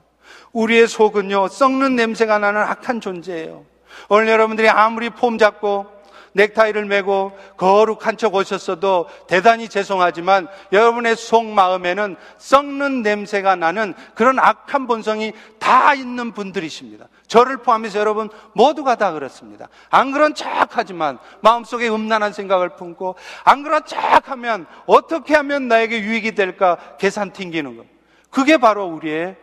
[0.53, 3.65] 우리의 속은요, 썩는 냄새가 나는 악한 존재예요.
[4.09, 6.03] 오늘 여러분들이 아무리 폼 잡고
[6.35, 14.87] 넥타이를 메고 거룩한 척 오셨어도 대단히 죄송하지만 여러분의 속 마음에는 썩는 냄새가 나는 그런 악한
[14.87, 17.09] 본성이 다 있는 분들이십니다.
[17.27, 19.69] 저를 포함해서 여러분 모두가 다 그렇습니다.
[19.91, 26.01] 안 그런 척 하지만 마음속에 음란한 생각을 품고 안 그런 척 하면 어떻게 하면 나에게
[26.01, 27.87] 유익이 될까 계산 튕기는 것.
[28.31, 29.37] 그게 바로 우리의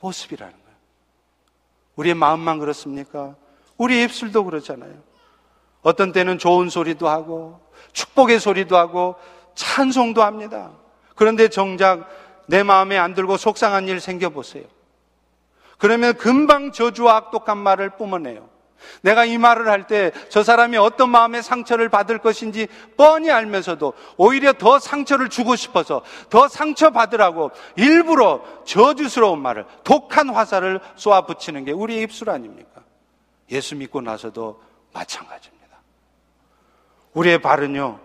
[0.00, 0.76] 모습이라는 거예요.
[1.96, 3.34] 우리의 마음만 그렇습니까?
[3.76, 4.94] 우리 입술도 그렇잖아요.
[5.82, 7.60] 어떤 때는 좋은 소리도 하고
[7.92, 9.16] 축복의 소리도 하고
[9.54, 10.72] 찬송도 합니다.
[11.14, 12.08] 그런데 정작
[12.46, 14.64] 내 마음에 안 들고 속상한 일 생겨보세요.
[15.78, 18.48] 그러면 금방 저주와 악독한 말을 뿜어내요.
[19.02, 24.52] 내가 이 말을 할 때 저 사람이 어떤 마음의 상처를 받을 것인지 뻔히 알면서도 오히려
[24.52, 32.02] 더 상처를 주고 싶어서 더 상처받으라고 일부러 저주스러운 말을 독한 화살을 쏘아 붙이는 게 우리의
[32.02, 32.82] 입술 아닙니까?
[33.50, 34.62] 예수 믿고 나서도
[34.92, 35.78] 마찬가지입니다.
[37.14, 37.98] 우리의 발은요,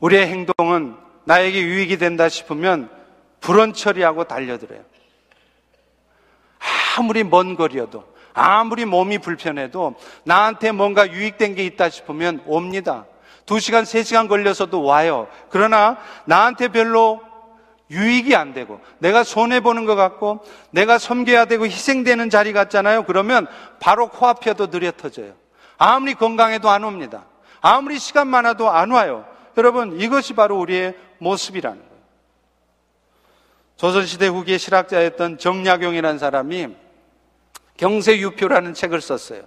[0.00, 2.90] 우리의 행동은 나에게 유익이 된다 싶으면
[3.40, 4.82] 불언 처리하고 달려들어요.
[6.96, 8.04] 아무리 먼 거리여도,
[8.38, 13.06] 아무리 몸이 불편해도 나한테 뭔가 유익된 게 있다 싶으면 옵니다.
[13.44, 15.26] 두 시간, 세 시간 걸려서도 와요.
[15.50, 15.96] 그러나
[16.26, 17.20] 나한테 별로
[17.90, 23.04] 유익이 안 되고 내가 손해 보는 것 같고 내가 섬겨야 되고 희생되는 자리 같잖아요.
[23.04, 23.46] 그러면
[23.80, 25.32] 바로 코앞에도 느려 터져요.
[25.78, 27.24] 아무리 건강해도 안 옵니다.
[27.60, 29.24] 아무리 시간 많아도 안 와요.
[29.56, 31.98] 여러분, 이것이 바로 우리의 모습이라는 거예요.
[33.76, 36.68] 조선시대 후기의 실학자였던 정약용이라는 사람이
[37.78, 39.42] 경세유표라는 책을 썼어요.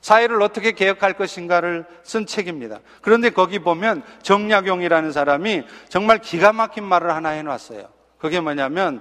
[0.00, 2.80] 사회를 어떻게 개혁할 것인가를 쓴 책입니다.
[3.02, 7.88] 그런데 거기 보면 정약용이라는 사람이 정말 기가 막힌 말을 하나 해놨어요.
[8.18, 9.00] 그게 뭐냐면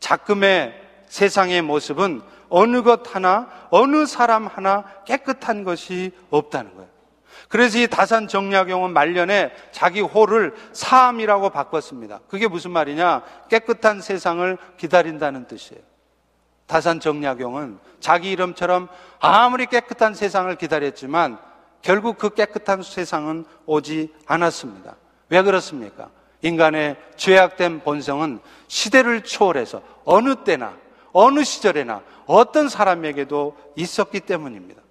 [0.00, 0.74] 작금의
[1.06, 6.88] 세상의 모습은 어느 것 하나, 어느 사람 하나 깨끗한 것이 없다는 거예요.
[7.48, 12.20] 그래서 이 다산 정약용은 말년에 자기 호를 사암이라고 바꿨습니다.
[12.28, 13.22] 그게 무슨 말이냐?
[13.48, 15.82] 깨끗한 세상을 기다린다는 뜻이에요.
[16.66, 18.88] 다산 정약용은 자기 이름처럼
[19.20, 21.38] 아무리 깨끗한 세상을 기다렸지만
[21.82, 24.96] 결국 그 깨끗한 세상은 오지 않았습니다.
[25.28, 26.08] 왜 그렇습니까?
[26.42, 30.74] 인간의 죄악된 본성은 시대를 초월해서 어느 때나
[31.12, 34.82] 어느 시절에나 어떤 사람에게도 있었기 때문입니다.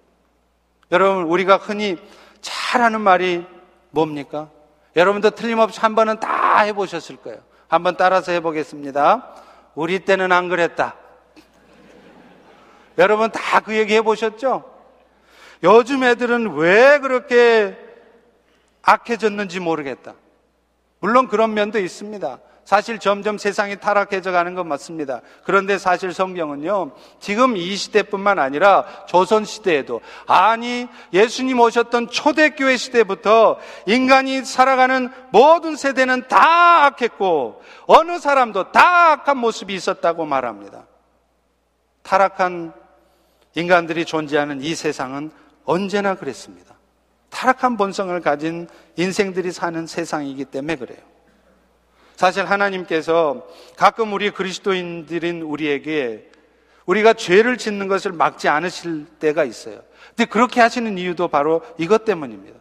[0.90, 1.96] 여러분, 우리가 흔히
[2.40, 3.46] 잘하는 말이
[3.90, 4.48] 뭡니까?
[4.96, 7.40] 여러분도 틀림없이 한 번은 다 해보셨을 거예요.
[7.68, 9.34] 한번 따라서 해보겠습니다.
[9.74, 10.96] 우리 때는 안 그랬다.
[12.98, 14.64] 여러분 다 그 얘기 해보셨죠?
[15.62, 17.76] 요즘 애들은 왜 그렇게
[18.82, 20.14] 악해졌는지 모르겠다.
[21.00, 22.38] 물론 그런 면도 있습니다.
[22.64, 25.20] 사실 점점 세상이 타락해져 가는 건 맞습니다.
[25.44, 34.44] 그런데 사실 성경은요, 지금 이 시대뿐만 아니라 조선 시대에도, 아니, 예수님 오셨던 초대교회 시대부터 인간이
[34.44, 40.86] 살아가는 모든 세대는 다 악했고, 어느 사람도 다 악한 모습이 있었다고 말합니다.
[42.02, 42.72] 타락한
[43.54, 45.30] 인간들이 존재하는 이 세상은
[45.64, 46.74] 언제나 그랬습니다.
[47.30, 50.98] 타락한 본성을 가진 인생들이 사는 세상이기 때문에 그래요.
[52.16, 56.30] 사실 하나님께서 가끔 우리 그리스도인들인 우리에게
[56.86, 59.80] 우리가 죄를 짓는 것을 막지 않으실 때가 있어요.
[60.08, 62.58] 근데 그렇게 하시는 이유도 바로 이것 때문입니다.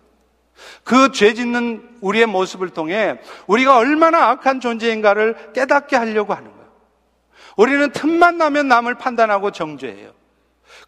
[0.84, 6.63] 그 죄 짓는 우리의 모습을 통해 우리가 얼마나 악한 존재인가를 깨닫게 하려고 하는 거예요.
[7.58, 10.12] 우리는 틈만 나면 남을 판단하고 정죄해요.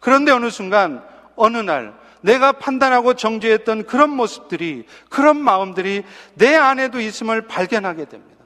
[0.00, 1.02] 그런데 어느 순간,
[1.36, 6.02] 어느 날, 내가 판단하고 정죄했던 그런 모습들이, 그런 마음들이
[6.34, 8.44] 내 안에도 있음을 발견하게 됩니다.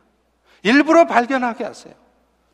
[0.62, 1.94] 일부러 발견하게 하세요.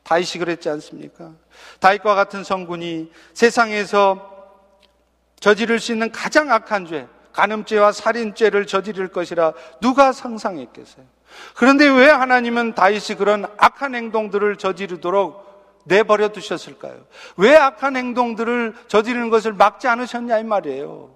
[0.04, 1.32] 다윗이 그랬지 않습니까?
[1.80, 4.34] 다윗과 같은 성군이 세상에서
[5.40, 11.04] 저지를 수 있는 가장 악한 죄, 간음죄와 살인죄를 저지를 것이라 누가 상상했겠어요?
[11.54, 15.55] 그런데 왜 하나님은 다윗이 그런 악한 행동들을 저지르도록
[15.86, 17.06] 내버려 두셨을까요?
[17.36, 21.14] 왜 악한 행동들을 저지르는 것을 막지 않으셨냐 이 말이에요.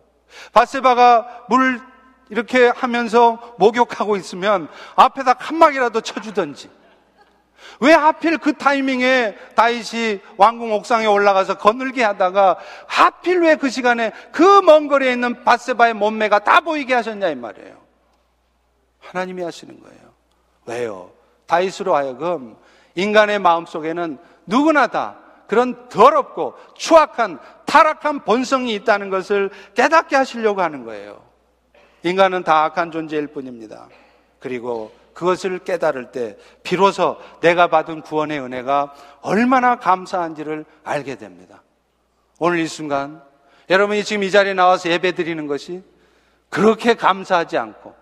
[0.53, 1.81] 바세바가 물
[2.29, 6.71] 이렇게 하면서 목욕하고 있으면 앞에다 칸막이라도 쳐주던지
[7.81, 14.63] 왜 하필 그 타이밍에 다윗이 왕궁 옥상에 올라가서 거늘게 하다가 하필 왜 그 시간에 그
[14.63, 17.75] 먼 거리에 있는 바세바의 몸매가 다 보이게 하셨냐 이 말이에요.
[19.01, 20.01] 하나님이 하시는 거예요.
[20.67, 21.11] 왜요?
[21.47, 22.57] 다윗으로 하여금
[22.95, 30.85] 인간의 마음 속에는 누구나 다 그런 더럽고 추악한 타락한 본성이 있다는 것을 깨닫게 하시려고 하는
[30.85, 31.23] 거예요.
[32.03, 33.89] 인간은 다 악한 존재일 뿐입니다.
[34.39, 41.63] 그리고 그것을 깨달을 때 비로소 내가 받은 구원의 은혜가 얼마나 감사한지를 알게 됩니다.
[42.39, 43.23] 오늘 이 순간
[43.69, 45.83] 여러분이 지금 이 자리에 나와서 예배 드리는 것이
[46.49, 47.95] 그렇게 감사하지 않고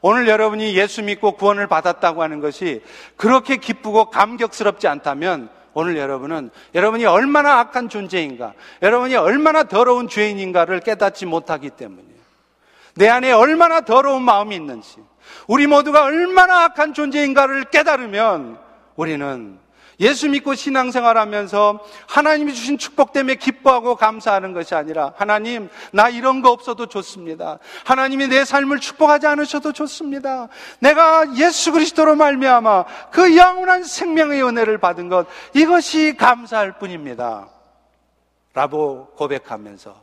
[0.00, 2.82] 오늘 여러분이 예수 믿고 구원을 받았다고 하는 것이
[3.16, 11.26] 그렇게 기쁘고 감격스럽지 않다면 오늘 여러분은 여러분이 얼마나 악한 존재인가, 여러분이 얼마나 더러운 죄인인가를 깨닫지
[11.26, 12.22] 못하기 때문이에요.
[12.96, 14.96] 내 안에 얼마나 더러운 마음이 있는지,
[15.46, 18.58] 우리 모두가 얼마나 악한 존재인가를 깨달으면
[18.96, 19.58] 우리는
[20.02, 26.42] 예수 믿고 신앙생활 하면서 하나님이 주신 축복 때문에 기뻐하고 감사하는 것이 아니라 하나님, 나 이런
[26.42, 27.60] 거 없어도 좋습니다.
[27.84, 30.48] 하나님이 내 삶을 축복하지 않으셔도 좋습니다.
[30.80, 37.48] 내가 예수 그리스도로 말미암아 그 영원한 생명의 은혜를 받은 것 이것이 감사할 뿐입니다.
[38.54, 40.02] 라고 고백하면서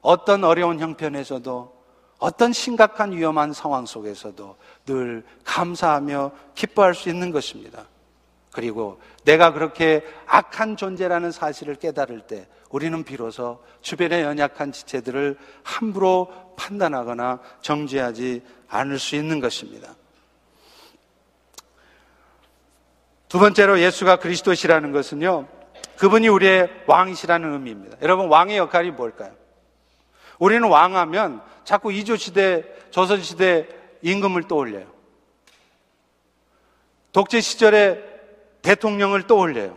[0.00, 1.80] 어떤 어려운 형편에서도
[2.18, 7.84] 어떤 심각한 위험한 상황 속에서도 늘 감사하며 기뻐할 수 있는 것입니다.
[8.50, 17.40] 그리고 내가 그렇게 악한 존재라는 사실을 깨달을 때 우리는 비로소 주변의 연약한 지체들을 함부로 판단하거나
[17.62, 19.94] 정죄하지 않을 수 있는 것입니다.
[23.28, 25.46] 두 번째로 예수가 그리스도시라는 것은요,
[25.98, 27.98] 그분이 우리의 왕이시라는 의미입니다.
[28.02, 29.32] 여러분, 왕의 역할이 뭘까요?
[30.38, 33.68] 우리는 왕하면 자꾸 이조시대, 조선시대
[34.02, 34.86] 임금을 떠올려요.
[37.12, 38.09] 독재 시절에
[38.62, 39.76] 대통령을 떠올려요.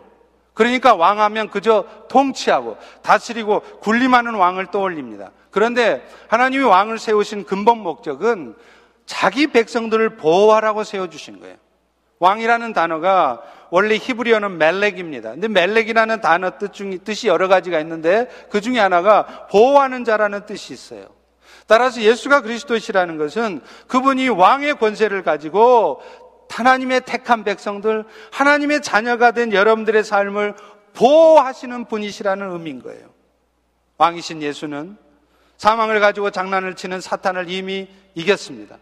[0.54, 5.32] 그러니까 왕하면 그저 통치하고 다스리고 군림하는 왕을 떠올립니다.
[5.50, 8.56] 그런데 하나님이 왕을 세우신 근본 목적은
[9.06, 11.56] 자기 백성들을 보호하라고 세워주신 거예요.
[12.20, 15.32] 왕이라는 단어가 원래 히브리어는 멜렉입니다.
[15.32, 20.74] 근데 멜렉이라는 단어 뜻 중에 뜻이 여러 가지가 있는데 그 중에 하나가 보호하는 자라는 뜻이
[20.74, 21.08] 있어요.
[21.68, 26.02] 따라서 예수가 그리스도시라는 것은 그분이 왕의 권세를 가지고
[26.50, 30.56] 하나님의 택한 백성들, 하나님의 자녀가 된 여러분들의 삶을
[30.94, 33.10] 보호하시는 분이시라는 의미인 거예요.
[33.98, 34.98] 왕이신 예수는
[35.58, 38.78] 사망을 가지고 장난을 치는 사탄을 이미 이겼습니다.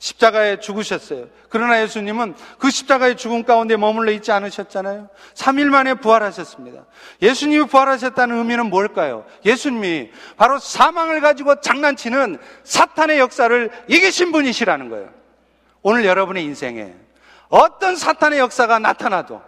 [0.00, 1.26] 십자가에 죽으셨어요.
[1.50, 5.10] 그러나 예수님은 그 십자가의 죽음 가운데 머물러 있지 않으셨잖아요.
[5.34, 6.86] 3일 만에 부활하셨습니다.
[7.20, 9.26] 예수님이 부활하셨다는 의미는 뭘까요?
[9.44, 15.19] 예수님이 바로 사망을 가지고 장난치는 사탄의 역사를 이기신 분이시라는 거예요.
[15.82, 16.92] 오늘 여러분의 인생에
[17.48, 19.42] 어떤 사탄의 역사가 나타나도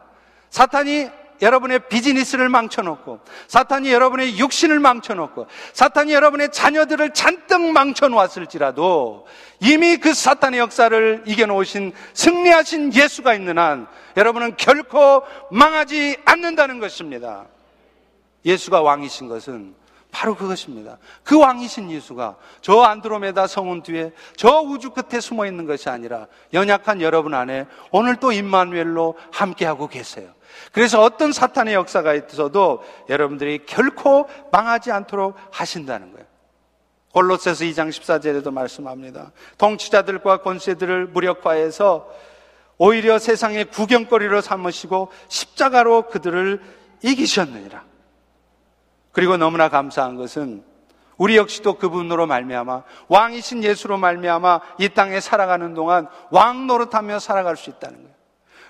[0.51, 1.09] 사탄이
[1.43, 9.27] 여러분의 비즈니스를 망쳐놓고 사탄이 여러분의 육신을 망쳐놓고 사탄이 여러분의 자녀들을 잔뜩 망쳐놓았을지라도
[9.61, 17.47] 이미 그 사탄의 역사를 이겨놓으신 승리하신 예수가 있는 한 여러분은 결코 망하지 않는다는 것입니다.
[18.45, 19.82] 예수가 왕이신 것은
[20.13, 20.99] 바로 그것입니다.
[21.25, 27.01] 그 왕이신 예수가 저 안드로메다 성운 뒤에 저 우주 끝에 숨어 있는 것이 아니라 연약한
[27.01, 30.29] 여러분 안에 오늘 또 임마누엘로 함께하고 계세요.
[30.71, 36.27] 그래서 어떤 사탄의 역사가 있어도 여러분들이 결코 망하지 않도록 하신다는 거예요.
[37.13, 39.33] 골로새서 2장 14절에도 말씀합니다.
[39.57, 42.09] 통치자들과 권세들을 무력화해서
[42.77, 46.61] 오히려 세상의 구경거리로 삼으시고 십자가로 그들을
[47.03, 47.92] 이기셨느니라.
[49.13, 50.65] 그리고 너무나 감사한 것은
[51.17, 57.71] 우리 역시도 그분으로 말미암아 왕이신 예수로 말미암아 이 땅에 살아가는 동안 왕 노릇하며 살아갈 수
[57.71, 58.13] 있다는 거예요.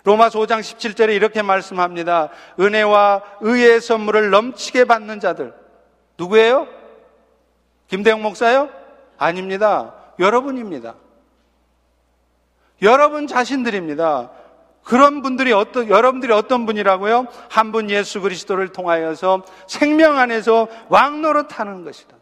[0.05, 2.31] 로마서 5장 17절에 이렇게 말씀합니다.
[2.59, 5.55] 은혜와 의의 선물을 넘치게 받는 자들
[6.18, 6.66] 누구예요?
[7.87, 8.68] 김대영 목사요?
[9.16, 9.94] 아닙니다.
[10.18, 10.94] 여러분입니다.
[12.83, 14.31] 여러분 자신들입니다.
[14.83, 17.27] 그런 분들이 어떤, 여러분들이 어떤 분이라고요?
[17.49, 22.16] 한 분 예수 그리스도를 통하여서 생명 안에서 왕노릇 하는 것이다.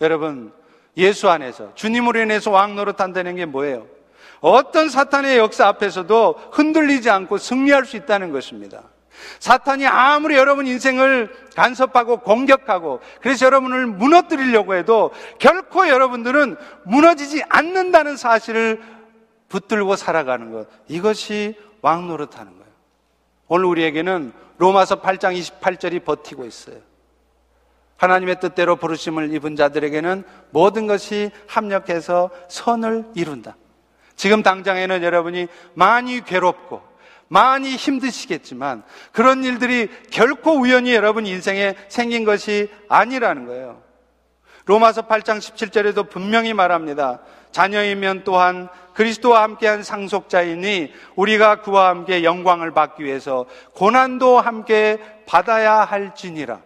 [0.00, 0.52] 여러분,
[0.96, 3.86] 예수 안에서, 주님으로 인해서 왕노릇 한다는 게 뭐예요?
[4.40, 8.82] 어떤 사탄의 역사 앞에서도 흔들리지 않고 승리할 수 있다는 것입니다.
[9.40, 18.80] 사탄이 아무리 여러분 인생을 간섭하고 공격하고 그래서 여러분을 무너뜨리려고 해도 결코 여러분들은 무너지지 않는다는 사실을
[19.48, 20.68] 붙들고 살아가는 것.
[20.88, 22.72] 이것이 왕 노릇하는 거예요.
[23.48, 26.76] 오늘 우리에게는 로마서 8장 28절이 버티고 있어요.
[27.96, 33.56] 하나님의 뜻대로 부르심을 입은 자들에게는 모든 것이 합력해서 선을 이룬다.
[34.14, 36.82] 지금 당장에는 여러분이 많이 괴롭고
[37.28, 38.82] 많이 힘드시겠지만
[39.12, 43.82] 그런 일들이 결코 우연히 여러분 인생에 생긴 것이 아니라는 거예요.
[44.64, 47.20] 로마서 8장 17절에도 분명히 말합니다.
[47.52, 56.60] 자녀이면 또한 그리스도와 함께한 상속자이니 우리가 그와 함께 영광을 받기 위해서 고난도 함께 받아야 할지니라.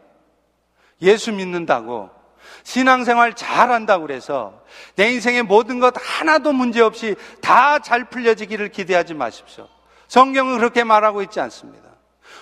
[1.03, 2.11] 예수 믿는다고
[2.62, 4.62] 신앙생활 잘한다고 그래서
[4.97, 9.68] 내 인생의 모든 것 하나도 문제없이 다 잘 풀려지기를 기대하지 마십시오.
[10.09, 11.89] 성경은 그렇게 말하고 있지 않습니다.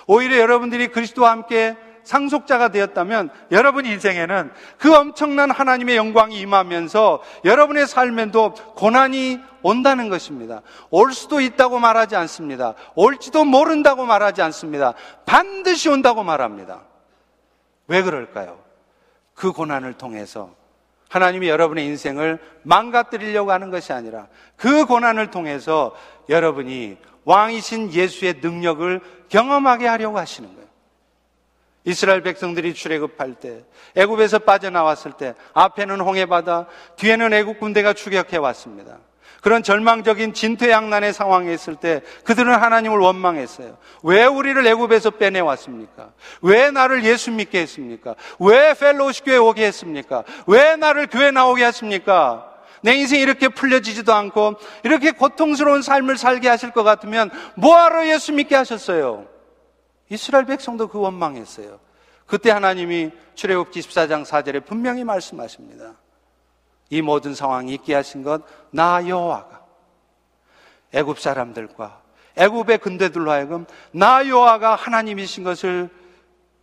[0.07, 8.53] 오히려 여러분들이 그리스도와 함께 상속자가 되었다면 여러분 인생에는 그 엄청난 하나님의 영광이 임하면서 여러분의 삶에도
[8.75, 10.61] 고난이 온다는 것입니다.
[10.89, 12.73] 올 수도 있다고 말하지 않습니다.
[12.95, 14.93] 올지도 모른다고 말하지 않습니다.
[15.25, 16.81] 반드시 온다고 말합니다.
[17.87, 18.59] 왜 그럴까요?
[19.33, 20.55] 그 고난을 통해서
[21.09, 25.93] 하나님이 여러분의 인생을 망가뜨리려고 하는 것이 아니라 그 고난을 통해서
[26.29, 30.70] 여러분이 왕이신 예수의 능력을 경험하게 하려고 하시는 거예요.
[31.83, 33.63] 이스라엘 백성들이 출애굽할 때,
[33.95, 36.67] 애굽에서 빠져나왔을 때 앞에는 홍해 바다,
[36.97, 38.99] 뒤에는 애굽 군대가 추격해 왔습니다.
[39.41, 43.75] 그런 절망적인 진퇴양난의 상황에 있을 때 그들은 하나님을 원망했어요.
[44.03, 46.11] 왜 우리를 애굽에서 빼내 왔습니까?
[46.43, 48.13] 왜 나를 예수 믿게 했습니까?
[48.39, 50.23] 왜 펠로우십 교회 오게 했습니까?
[50.45, 52.47] 왜 나를 교회 나오게 했습니까?
[52.83, 58.55] 내 인생이 이렇게 풀려지지도 않고 이렇게 고통스러운 삶을 살게 하실 것 같으면 뭐하러 예수 믿게
[58.55, 59.25] 하셨어요?
[60.11, 61.79] 이스라엘 백성도 그 원망했어요.
[62.27, 65.95] 그때 하나님이 출애굽기 14장 4절에 분명히 말씀하십니다.
[66.89, 69.65] 이 모든 상황이 있게 하신 것 나 여호와가
[70.93, 72.01] 애굽 사람들과
[72.35, 75.89] 애굽의 근대들로 하여금 나 여호와가 하나님이신 것을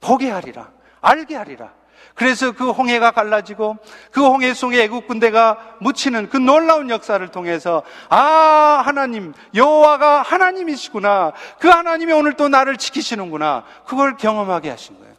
[0.01, 0.71] 보게 하리라
[1.01, 1.73] 알게 하리라
[2.15, 3.79] 그래서 그 홍해가 갈라지고
[4.11, 11.69] 그 홍해 속에 애국 군대가 묻히는 그 놀라운 역사를 통해서 아 하나님 여호와가 하나님이시구나 그
[11.69, 15.15] 하나님이 오늘 또 나를 지키시는구나 그걸 경험하게 하신 거예요.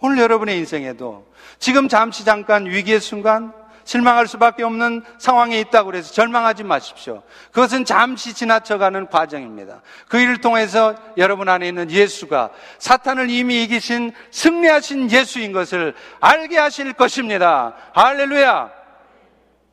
[0.00, 1.26] 오늘 여러분의 인생에도
[1.58, 3.52] 지금 잠시 잠깐 위기의 순간
[3.88, 7.22] 실망할 수밖에 없는 상황에 있다고 해서 절망하지 마십시오.
[7.52, 9.80] 그것은 잠시 지나쳐가는 과정입니다.
[10.08, 16.92] 그 일을 통해서 여러분 안에 있는 예수가 사탄을 이미 이기신 승리하신 예수인 것을 알게 하실
[16.92, 17.76] 것입니다.
[17.94, 18.70] 할렐루야!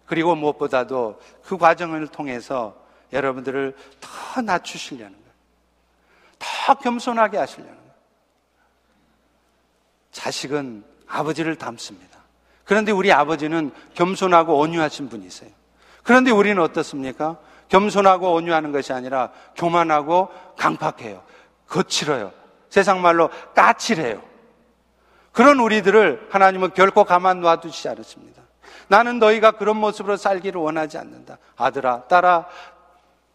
[0.06, 2.74] 그리고 무엇보다도 그 과정을 통해서
[3.12, 5.34] 여러분들을 더 낮추시려는 거예요.
[6.40, 7.92] 더 겸손하게 하시려는 거예요.
[10.14, 12.15] 자식은 아버지를 닮습니다.
[12.66, 15.50] 그런데 우리 아버지는 겸손하고 온유하신 분이세요.
[16.04, 17.38] 그런데 우리는 어떻습니까?
[17.70, 21.24] 겸손하고 온유하는 것이 아니라 교만하고 강팍해요.
[21.68, 22.32] 거칠어요.
[22.70, 24.22] 세상 말로 까칠해요.
[25.32, 28.42] 그런 우리들을 하나님은 결코 가만 놔두지 않으십니다.
[28.88, 31.38] 나는 너희가 그런 모습으로 살기를 원하지 않는다.
[31.56, 32.46] 아들아, 딸아,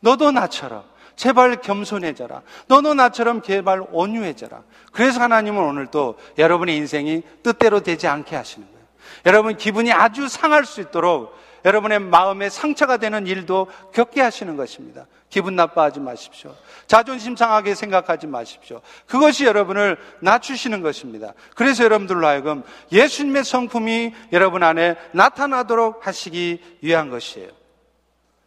[0.01, 0.85] 너도 나처럼
[1.17, 2.43] 제발 겸손해져라.
[2.67, 4.63] 너도 나처럼 제발 온유해져라.
[4.93, 8.80] 그래서 하나님은 오늘 또 여러분의 인생이 뜻대로 되지 않게 하시는 거예요.
[9.27, 15.07] 여러분 기분이 아주 상할 수 있도록 여러분의 마음에 상처가 되는 일도 겪게 하시는 것입니다.
[15.29, 16.55] 기분 나빠하지 마십시오.
[16.87, 18.81] 자존심 상하게 생각하지 마십시오.
[19.07, 21.35] 그것이 여러분을 낮추시는 것입니다.
[21.55, 27.51] 그래서 여러분들로 하여금 예수님의 성품이 여러분 안에 나타나도록 하시기 위한 것이에요.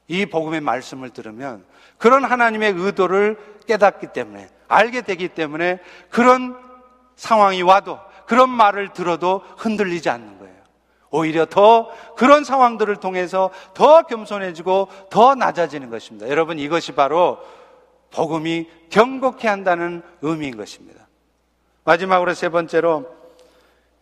[0.08, 1.64] 이 복음의 말씀을 들으면
[1.98, 3.38] 그런 하나님의 의도를
[3.68, 6.58] 깨닫기 때문에 알게 되기 때문에 그런
[7.16, 10.43] 상황이 와도 그런 말을 들어도 흔들리지 않는 거예요.
[11.14, 16.28] 오히려 더 그런 상황들을 통해서 더 겸손해지고 더 낮아지는 것입니다.
[16.28, 17.38] 여러분 이것이 바로
[18.12, 21.08] 복음이 경고케 한다는 의미인 것입니다.
[21.84, 23.06] 마지막으로 세 번째로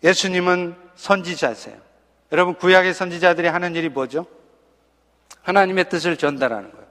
[0.05, 1.75] 예수님은 선지자세요.
[2.31, 4.25] 여러분 구약의 선지자들이 하는 일이 뭐죠?
[5.41, 6.87] 하나님의 뜻을 전달하는 거예요.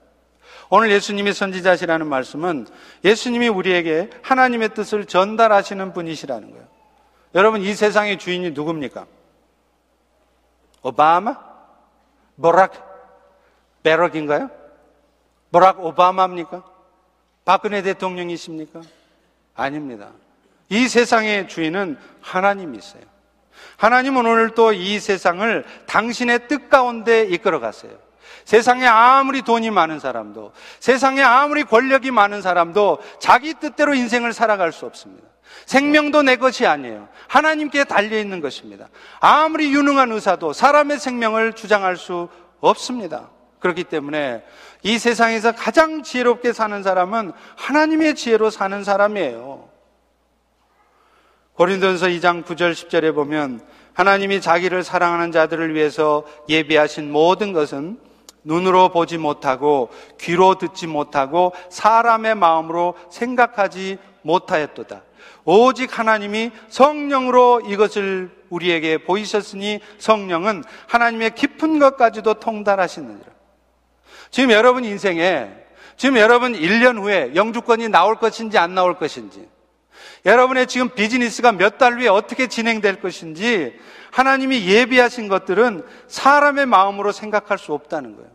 [0.68, 2.66] 오늘 예수님이 선지자시라는 말씀은
[3.04, 6.68] 예수님이 우리에게 하나님의 뜻을 전달하시는 분이시라는 거예요.
[7.34, 9.06] 여러분 이 세상의 주인이 누굽니까?
[10.82, 11.36] 오바마?
[12.40, 12.72] 버락
[13.82, 14.50] 베럭인가요?
[15.52, 16.62] 버락 오바마입니까?
[17.44, 18.80] 박근혜 대통령이십니까?
[19.54, 20.08] 아닙니다.
[20.68, 23.02] 이 세상의 주인은 하나님이세요.
[23.76, 27.92] 하나님은 오늘 또 이 세상을 당신의 뜻 가운데 이끌어 가세요.
[28.44, 34.86] 세상에 아무리 돈이 많은 사람도, 세상에 아무리 권력이 많은 사람도 자기 뜻대로 인생을 살아갈 수
[34.86, 35.26] 없습니다.
[35.66, 37.08] 생명도 내 것이 아니에요.
[37.28, 38.88] 하나님께 달려 있는 것입니다.
[39.20, 42.28] 아무리 유능한 의사도 사람의 생명을 주장할 수
[42.60, 43.30] 없습니다.
[43.60, 44.42] 그렇기 때문에
[44.82, 49.68] 이 세상에서 가장 지혜롭게 사는 사람은 하나님의 지혜로 사는 사람이에요.
[51.54, 53.60] 고린도전서 2장 9절 10절에 보면
[53.92, 57.98] 하나님이 자기를 사랑하는 자들을 위해서 예비하신 모든 것은
[58.44, 65.02] 눈으로 보지 못하고 귀로 듣지 못하고 사람의 마음으로 생각하지 못하였도다.
[65.44, 73.26] 오직 하나님이 성령으로 이것을 우리에게 보이셨으니 성령은 하나님의 깊은 것까지도 통달하시느니라.
[74.30, 75.50] 지금 여러분 인생에
[75.96, 79.48] 지금 여러분 1년 후에 영주권이 나올 것인지 안 나올 것인지
[80.24, 83.78] 여러분의 지금 비즈니스가 몇 달 후에 어떻게 진행될 것인지
[84.10, 88.30] 하나님이 예비하신 것들은 사람의 마음으로 생각할 수 없다는 거예요.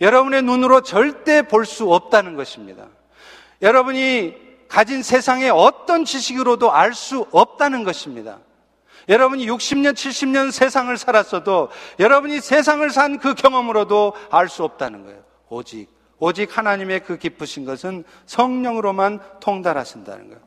[0.00, 2.86] 여러분의 눈으로 절대 볼 수 없다는 것입니다.
[3.60, 8.38] 여러분이 가진 세상의 어떤 지식으로도 알 수 없다는 것입니다.
[9.08, 15.22] 여러분이 60년, 70년 세상을 살았어도 여러분이 세상을 산 그 경험으로도 알 수 없다는 거예요.
[15.48, 20.40] 오직, 오직 하나님의 그 기쁘신 것은 성령으로만 통달하신다는 거예요.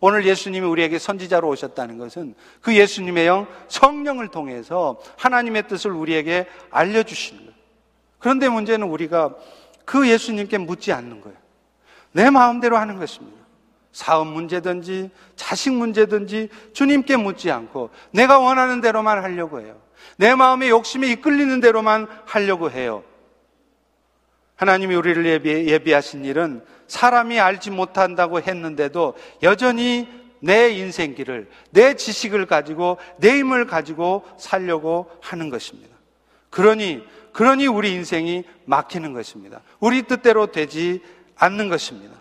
[0.00, 7.40] 오늘 예수님이 우리에게 선지자로 오셨다는 것은 그 예수님의 영 성령을 통해서 하나님의 뜻을 우리에게 알려주시는
[7.42, 7.56] 거예요.
[8.18, 9.34] 그런데 문제는 우리가
[9.84, 11.45] 그 예수님께 묻지 않는 거예요.
[12.16, 13.36] 내 마음대로 하는 것입니다.
[13.92, 19.76] 사업 문제든지 자식 문제든지 주님께 묻지 않고 내가 원하는 대로만 하려고 해요.
[20.16, 23.04] 내 마음의 욕심에 이끌리는 대로만 하려고 해요.
[24.54, 30.08] 하나님이 우리를 예비, 예비하신 일은 사람이 알지 못한다고 했는데도 여전히
[30.40, 35.94] 내 인생길을, 내 지식을 가지고, 내 힘을 가지고 살려고 하는 것입니다.
[36.48, 39.60] 그러니, 그러니 우리 인생이 막히는 것입니다.
[39.80, 41.02] 우리 뜻대로 되지
[41.36, 42.16] 않는 것입니다.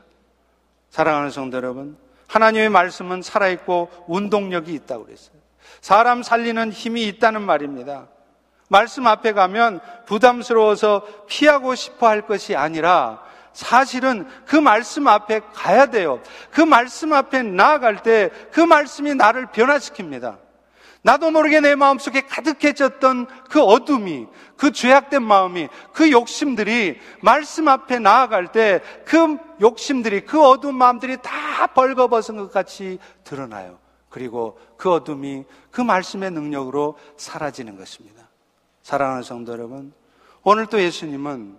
[0.90, 1.98] 사랑하는 성도 여러분,
[2.28, 5.36] 하나님의 말씀은 살아있고 운동력이 있다고 그랬어요.
[5.82, 8.08] 사람 살리는 힘이 있다는 말입니다.
[8.70, 16.22] 말씀 앞에 가면 부담스러워서 피하고 싶어 할 것이 아니라 사실은 그 말씀 앞에 가야 돼요.
[16.52, 20.38] 그 말씀 앞에 나아갈 때 그 말씀이 나를 변화시킵니다.
[21.06, 24.26] 나도 모르게 내 마음속에 가득해졌던 그 어둠이,
[24.58, 31.68] 그 죄악된 마음이, 그 욕심들이 말씀 앞에 나아갈 때 그 욕심들이, 그 어두운 마음들이 다
[31.68, 33.78] 벌거벗은 것 같이 드러나요.
[34.10, 38.28] 그리고 그 어둠이 그 말씀의 능력으로 사라지는 것입니다.
[38.82, 39.94] 사랑하는 성도 여러분,
[40.42, 41.56] 오늘 또 예수님은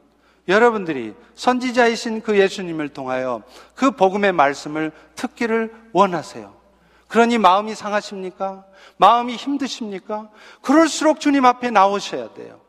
[0.49, 3.45] 여러분들이 선지자이신 그 예수님을 통하여
[3.77, 6.66] 그 복음의 말씀을 듣기를 원하세요.
[7.09, 8.65] 그러니 마음이 상하십니까?
[8.97, 10.29] 마음이 힘드십니까?
[10.63, 12.61] 그럴수록 주님 앞에 나오셔야 돼요.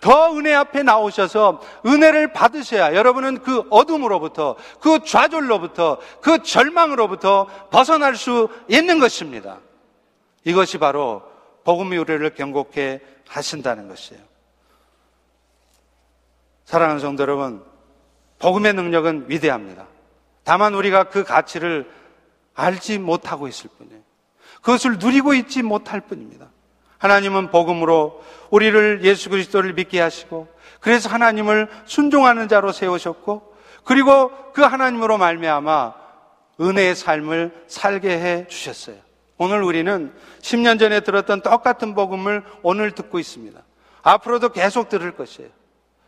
[0.00, 8.48] 더 은혜 앞에 나오셔서 은혜를 받으셔야 여러분은 그 어둠으로부터, 그 좌절로부터, 그 절망으로부터 벗어날 수
[8.68, 9.58] 있는 것입니다.
[10.44, 11.22] 이것이 바로
[11.64, 14.22] 복음의 우리를 경고케 하신다는 것이에요.
[16.64, 17.62] 사랑하는 성도 여러분,
[18.38, 19.86] 복음의 능력은 위대합니다.
[20.44, 21.99] 다만 우리가 그 가치를
[22.60, 24.00] 알지 못하고 있을 뿐이에요.
[24.62, 26.50] 그것을 누리고 있지 못할 뿐입니다.
[26.98, 30.48] 하나님은 복음으로 우리를 예수 그리스도를 믿게 하시고
[30.80, 35.94] 그래서 하나님을 순종하는 자로 세우셨고 그리고 그 하나님으로 말미암아
[36.60, 38.96] 은혜의 삶을 살게 해 주셨어요.
[39.38, 43.58] 오늘 우리는 10년 전에 들었던 똑같은 복음을 오늘 듣고 있습니다.
[44.02, 45.48] 앞으로도 계속 들을 것이에요.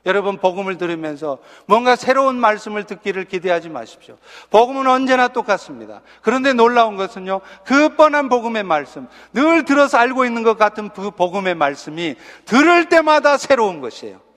[0.04, 4.16] 여러분, 복음을 들으면서 뭔가 새로운 말씀을 듣기를 기대하지 마십시오.
[4.50, 6.02] 복음은 언제나 똑같습니다.
[6.22, 11.54] 그런데 놀라운 것은요, 그 뻔한 복음의 말씀, 늘 들어서 알고 있는 것 같은 그 복음의
[11.54, 14.31] 말씀이 들을 때마다 새로운 것이에요.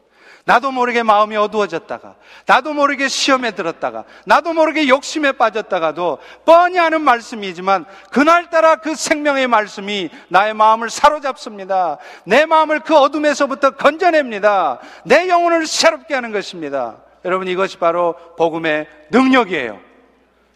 [0.46, 2.16] 나도 모르게 마음이 어두워졌다가,
[2.46, 10.10] 나도 모르게 시험에 들었다가, 나도 모르게 욕심에 빠졌다가도 뻔히 하는 말씀이지만, 그날따라 그 생명의 말씀이
[10.30, 11.98] 나의 마음을 사로잡습니다.
[12.26, 14.80] 내 마음을 그 어둠에서부터 건져냅니다.
[15.04, 16.98] 내 영혼을 새롭게 하는 것입니다.
[17.26, 19.80] 여러분 이것이 바로 복음의 능력이에요.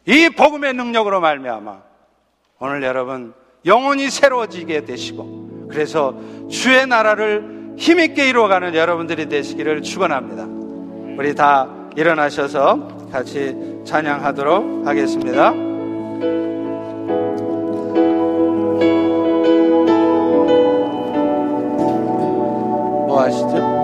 [0.05, 1.81] 이 복음의 능력으로 말미암아
[2.59, 3.33] 오늘 여러분
[3.65, 6.13] 영혼이 새로워지게 되시고 그래서
[6.49, 10.45] 주의 나라를 힘있게 이루어가는 여러분들이 되시기를 축원합니다.
[11.17, 13.55] 우리 다 일어나셔서 같이
[13.85, 15.51] 찬양하도록 하겠습니다.
[23.07, 23.78] 뭐 하시죠?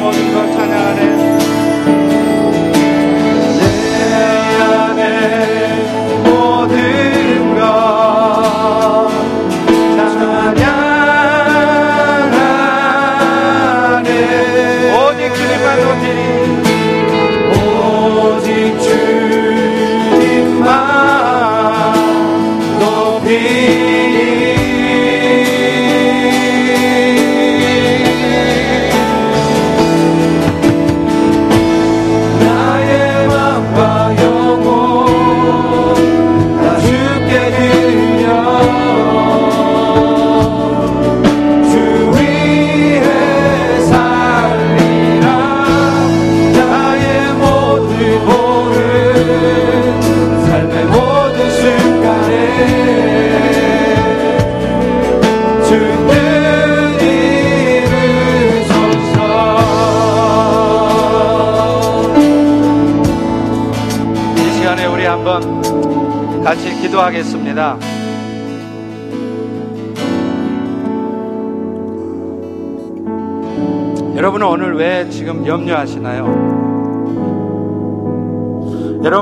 [0.00, 0.14] Lord,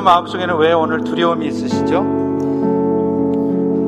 [0.07, 2.07] 마음속에는 왜 오늘 두려움이 있으시죠?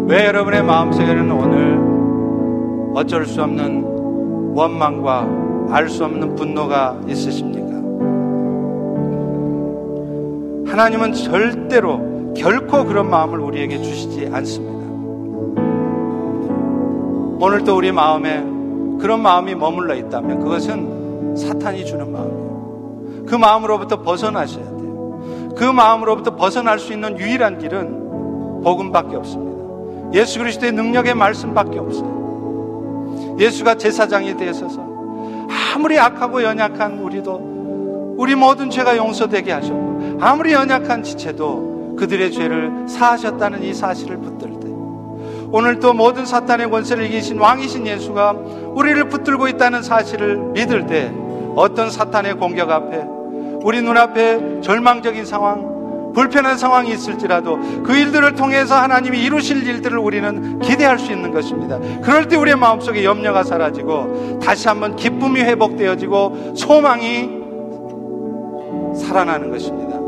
[0.09, 1.79] 왜 여러분의 마음속에는 오늘
[2.97, 5.29] 어쩔 수 없는 원망과
[5.71, 7.69] 알 수 없는 분노가 있으십니까?
[10.73, 14.79] 하나님은 절대로 결코 그런 마음을 우리에게 주시지 않습니다.
[17.41, 18.41] 오늘 또 우리 마음에
[19.01, 23.25] 그런 마음이 머물러 있다면 그것은 사탄이 주는 마음이에요.
[23.25, 24.78] 그 마음으로부터 벗어나셔야 돼요.
[25.59, 29.59] 그 마음으로부터 벗어날 수 있는 유일한 길은 복음밖에 없습니다.
[30.15, 33.37] 예수 그리스도의 능력의 말씀밖에 없어요.
[33.39, 34.87] 예수가 제사장이 되셔서
[35.75, 43.65] 아무리 악하고 연약한 우리도 우리 모든 죄가 용서되게 하셨고 아무리 연약한 지체도 그들의 죄를 사하셨다는
[43.65, 44.69] 이 사실을 붙들 때
[45.51, 48.33] 오늘 또 모든 사탄의 권세를 이기신 왕이신 예수가
[48.75, 51.13] 우리를 붙들고 있다는 사실을 믿을 때
[51.57, 53.18] 어떤 사탄의 공격 앞에
[53.69, 60.99] 우리 눈앞에 절망적인 상황, 불편한 상황이 있을지라도 그 일들을 통해서 하나님이 이루실 일들을 우리는 기대할
[60.99, 61.79] 수 있는 것입니다.
[62.01, 67.29] 그럴 때 우리의 마음속에 염려가 사라지고 다시 한번 기쁨이 회복되어지고 소망이
[68.99, 69.99] 살아나는 것입니다.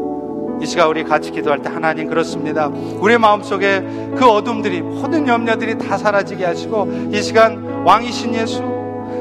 [0.62, 2.68] 이 시간 우리 같이 기도할 때 하나님 그렇습니다.
[2.68, 3.82] 우리의 마음속에
[4.16, 8.79] 그 어둠들이 모든 염려들이 다 사라지게 하시고 이 시간 왕이신 예수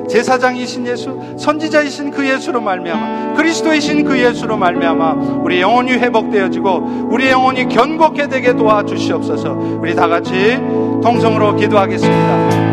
[0.10, 7.70] 제사장이신 예수 선지자이신 그 예수로 말미암아 그리스도이신 그 예수로 말미암아 우리 영혼이 회복되어지고 우리 영혼이
[7.70, 10.58] 견고케 되게 도와주시옵소서 우리 다 같이
[11.02, 12.69] 동성으로 기도하겠습니다.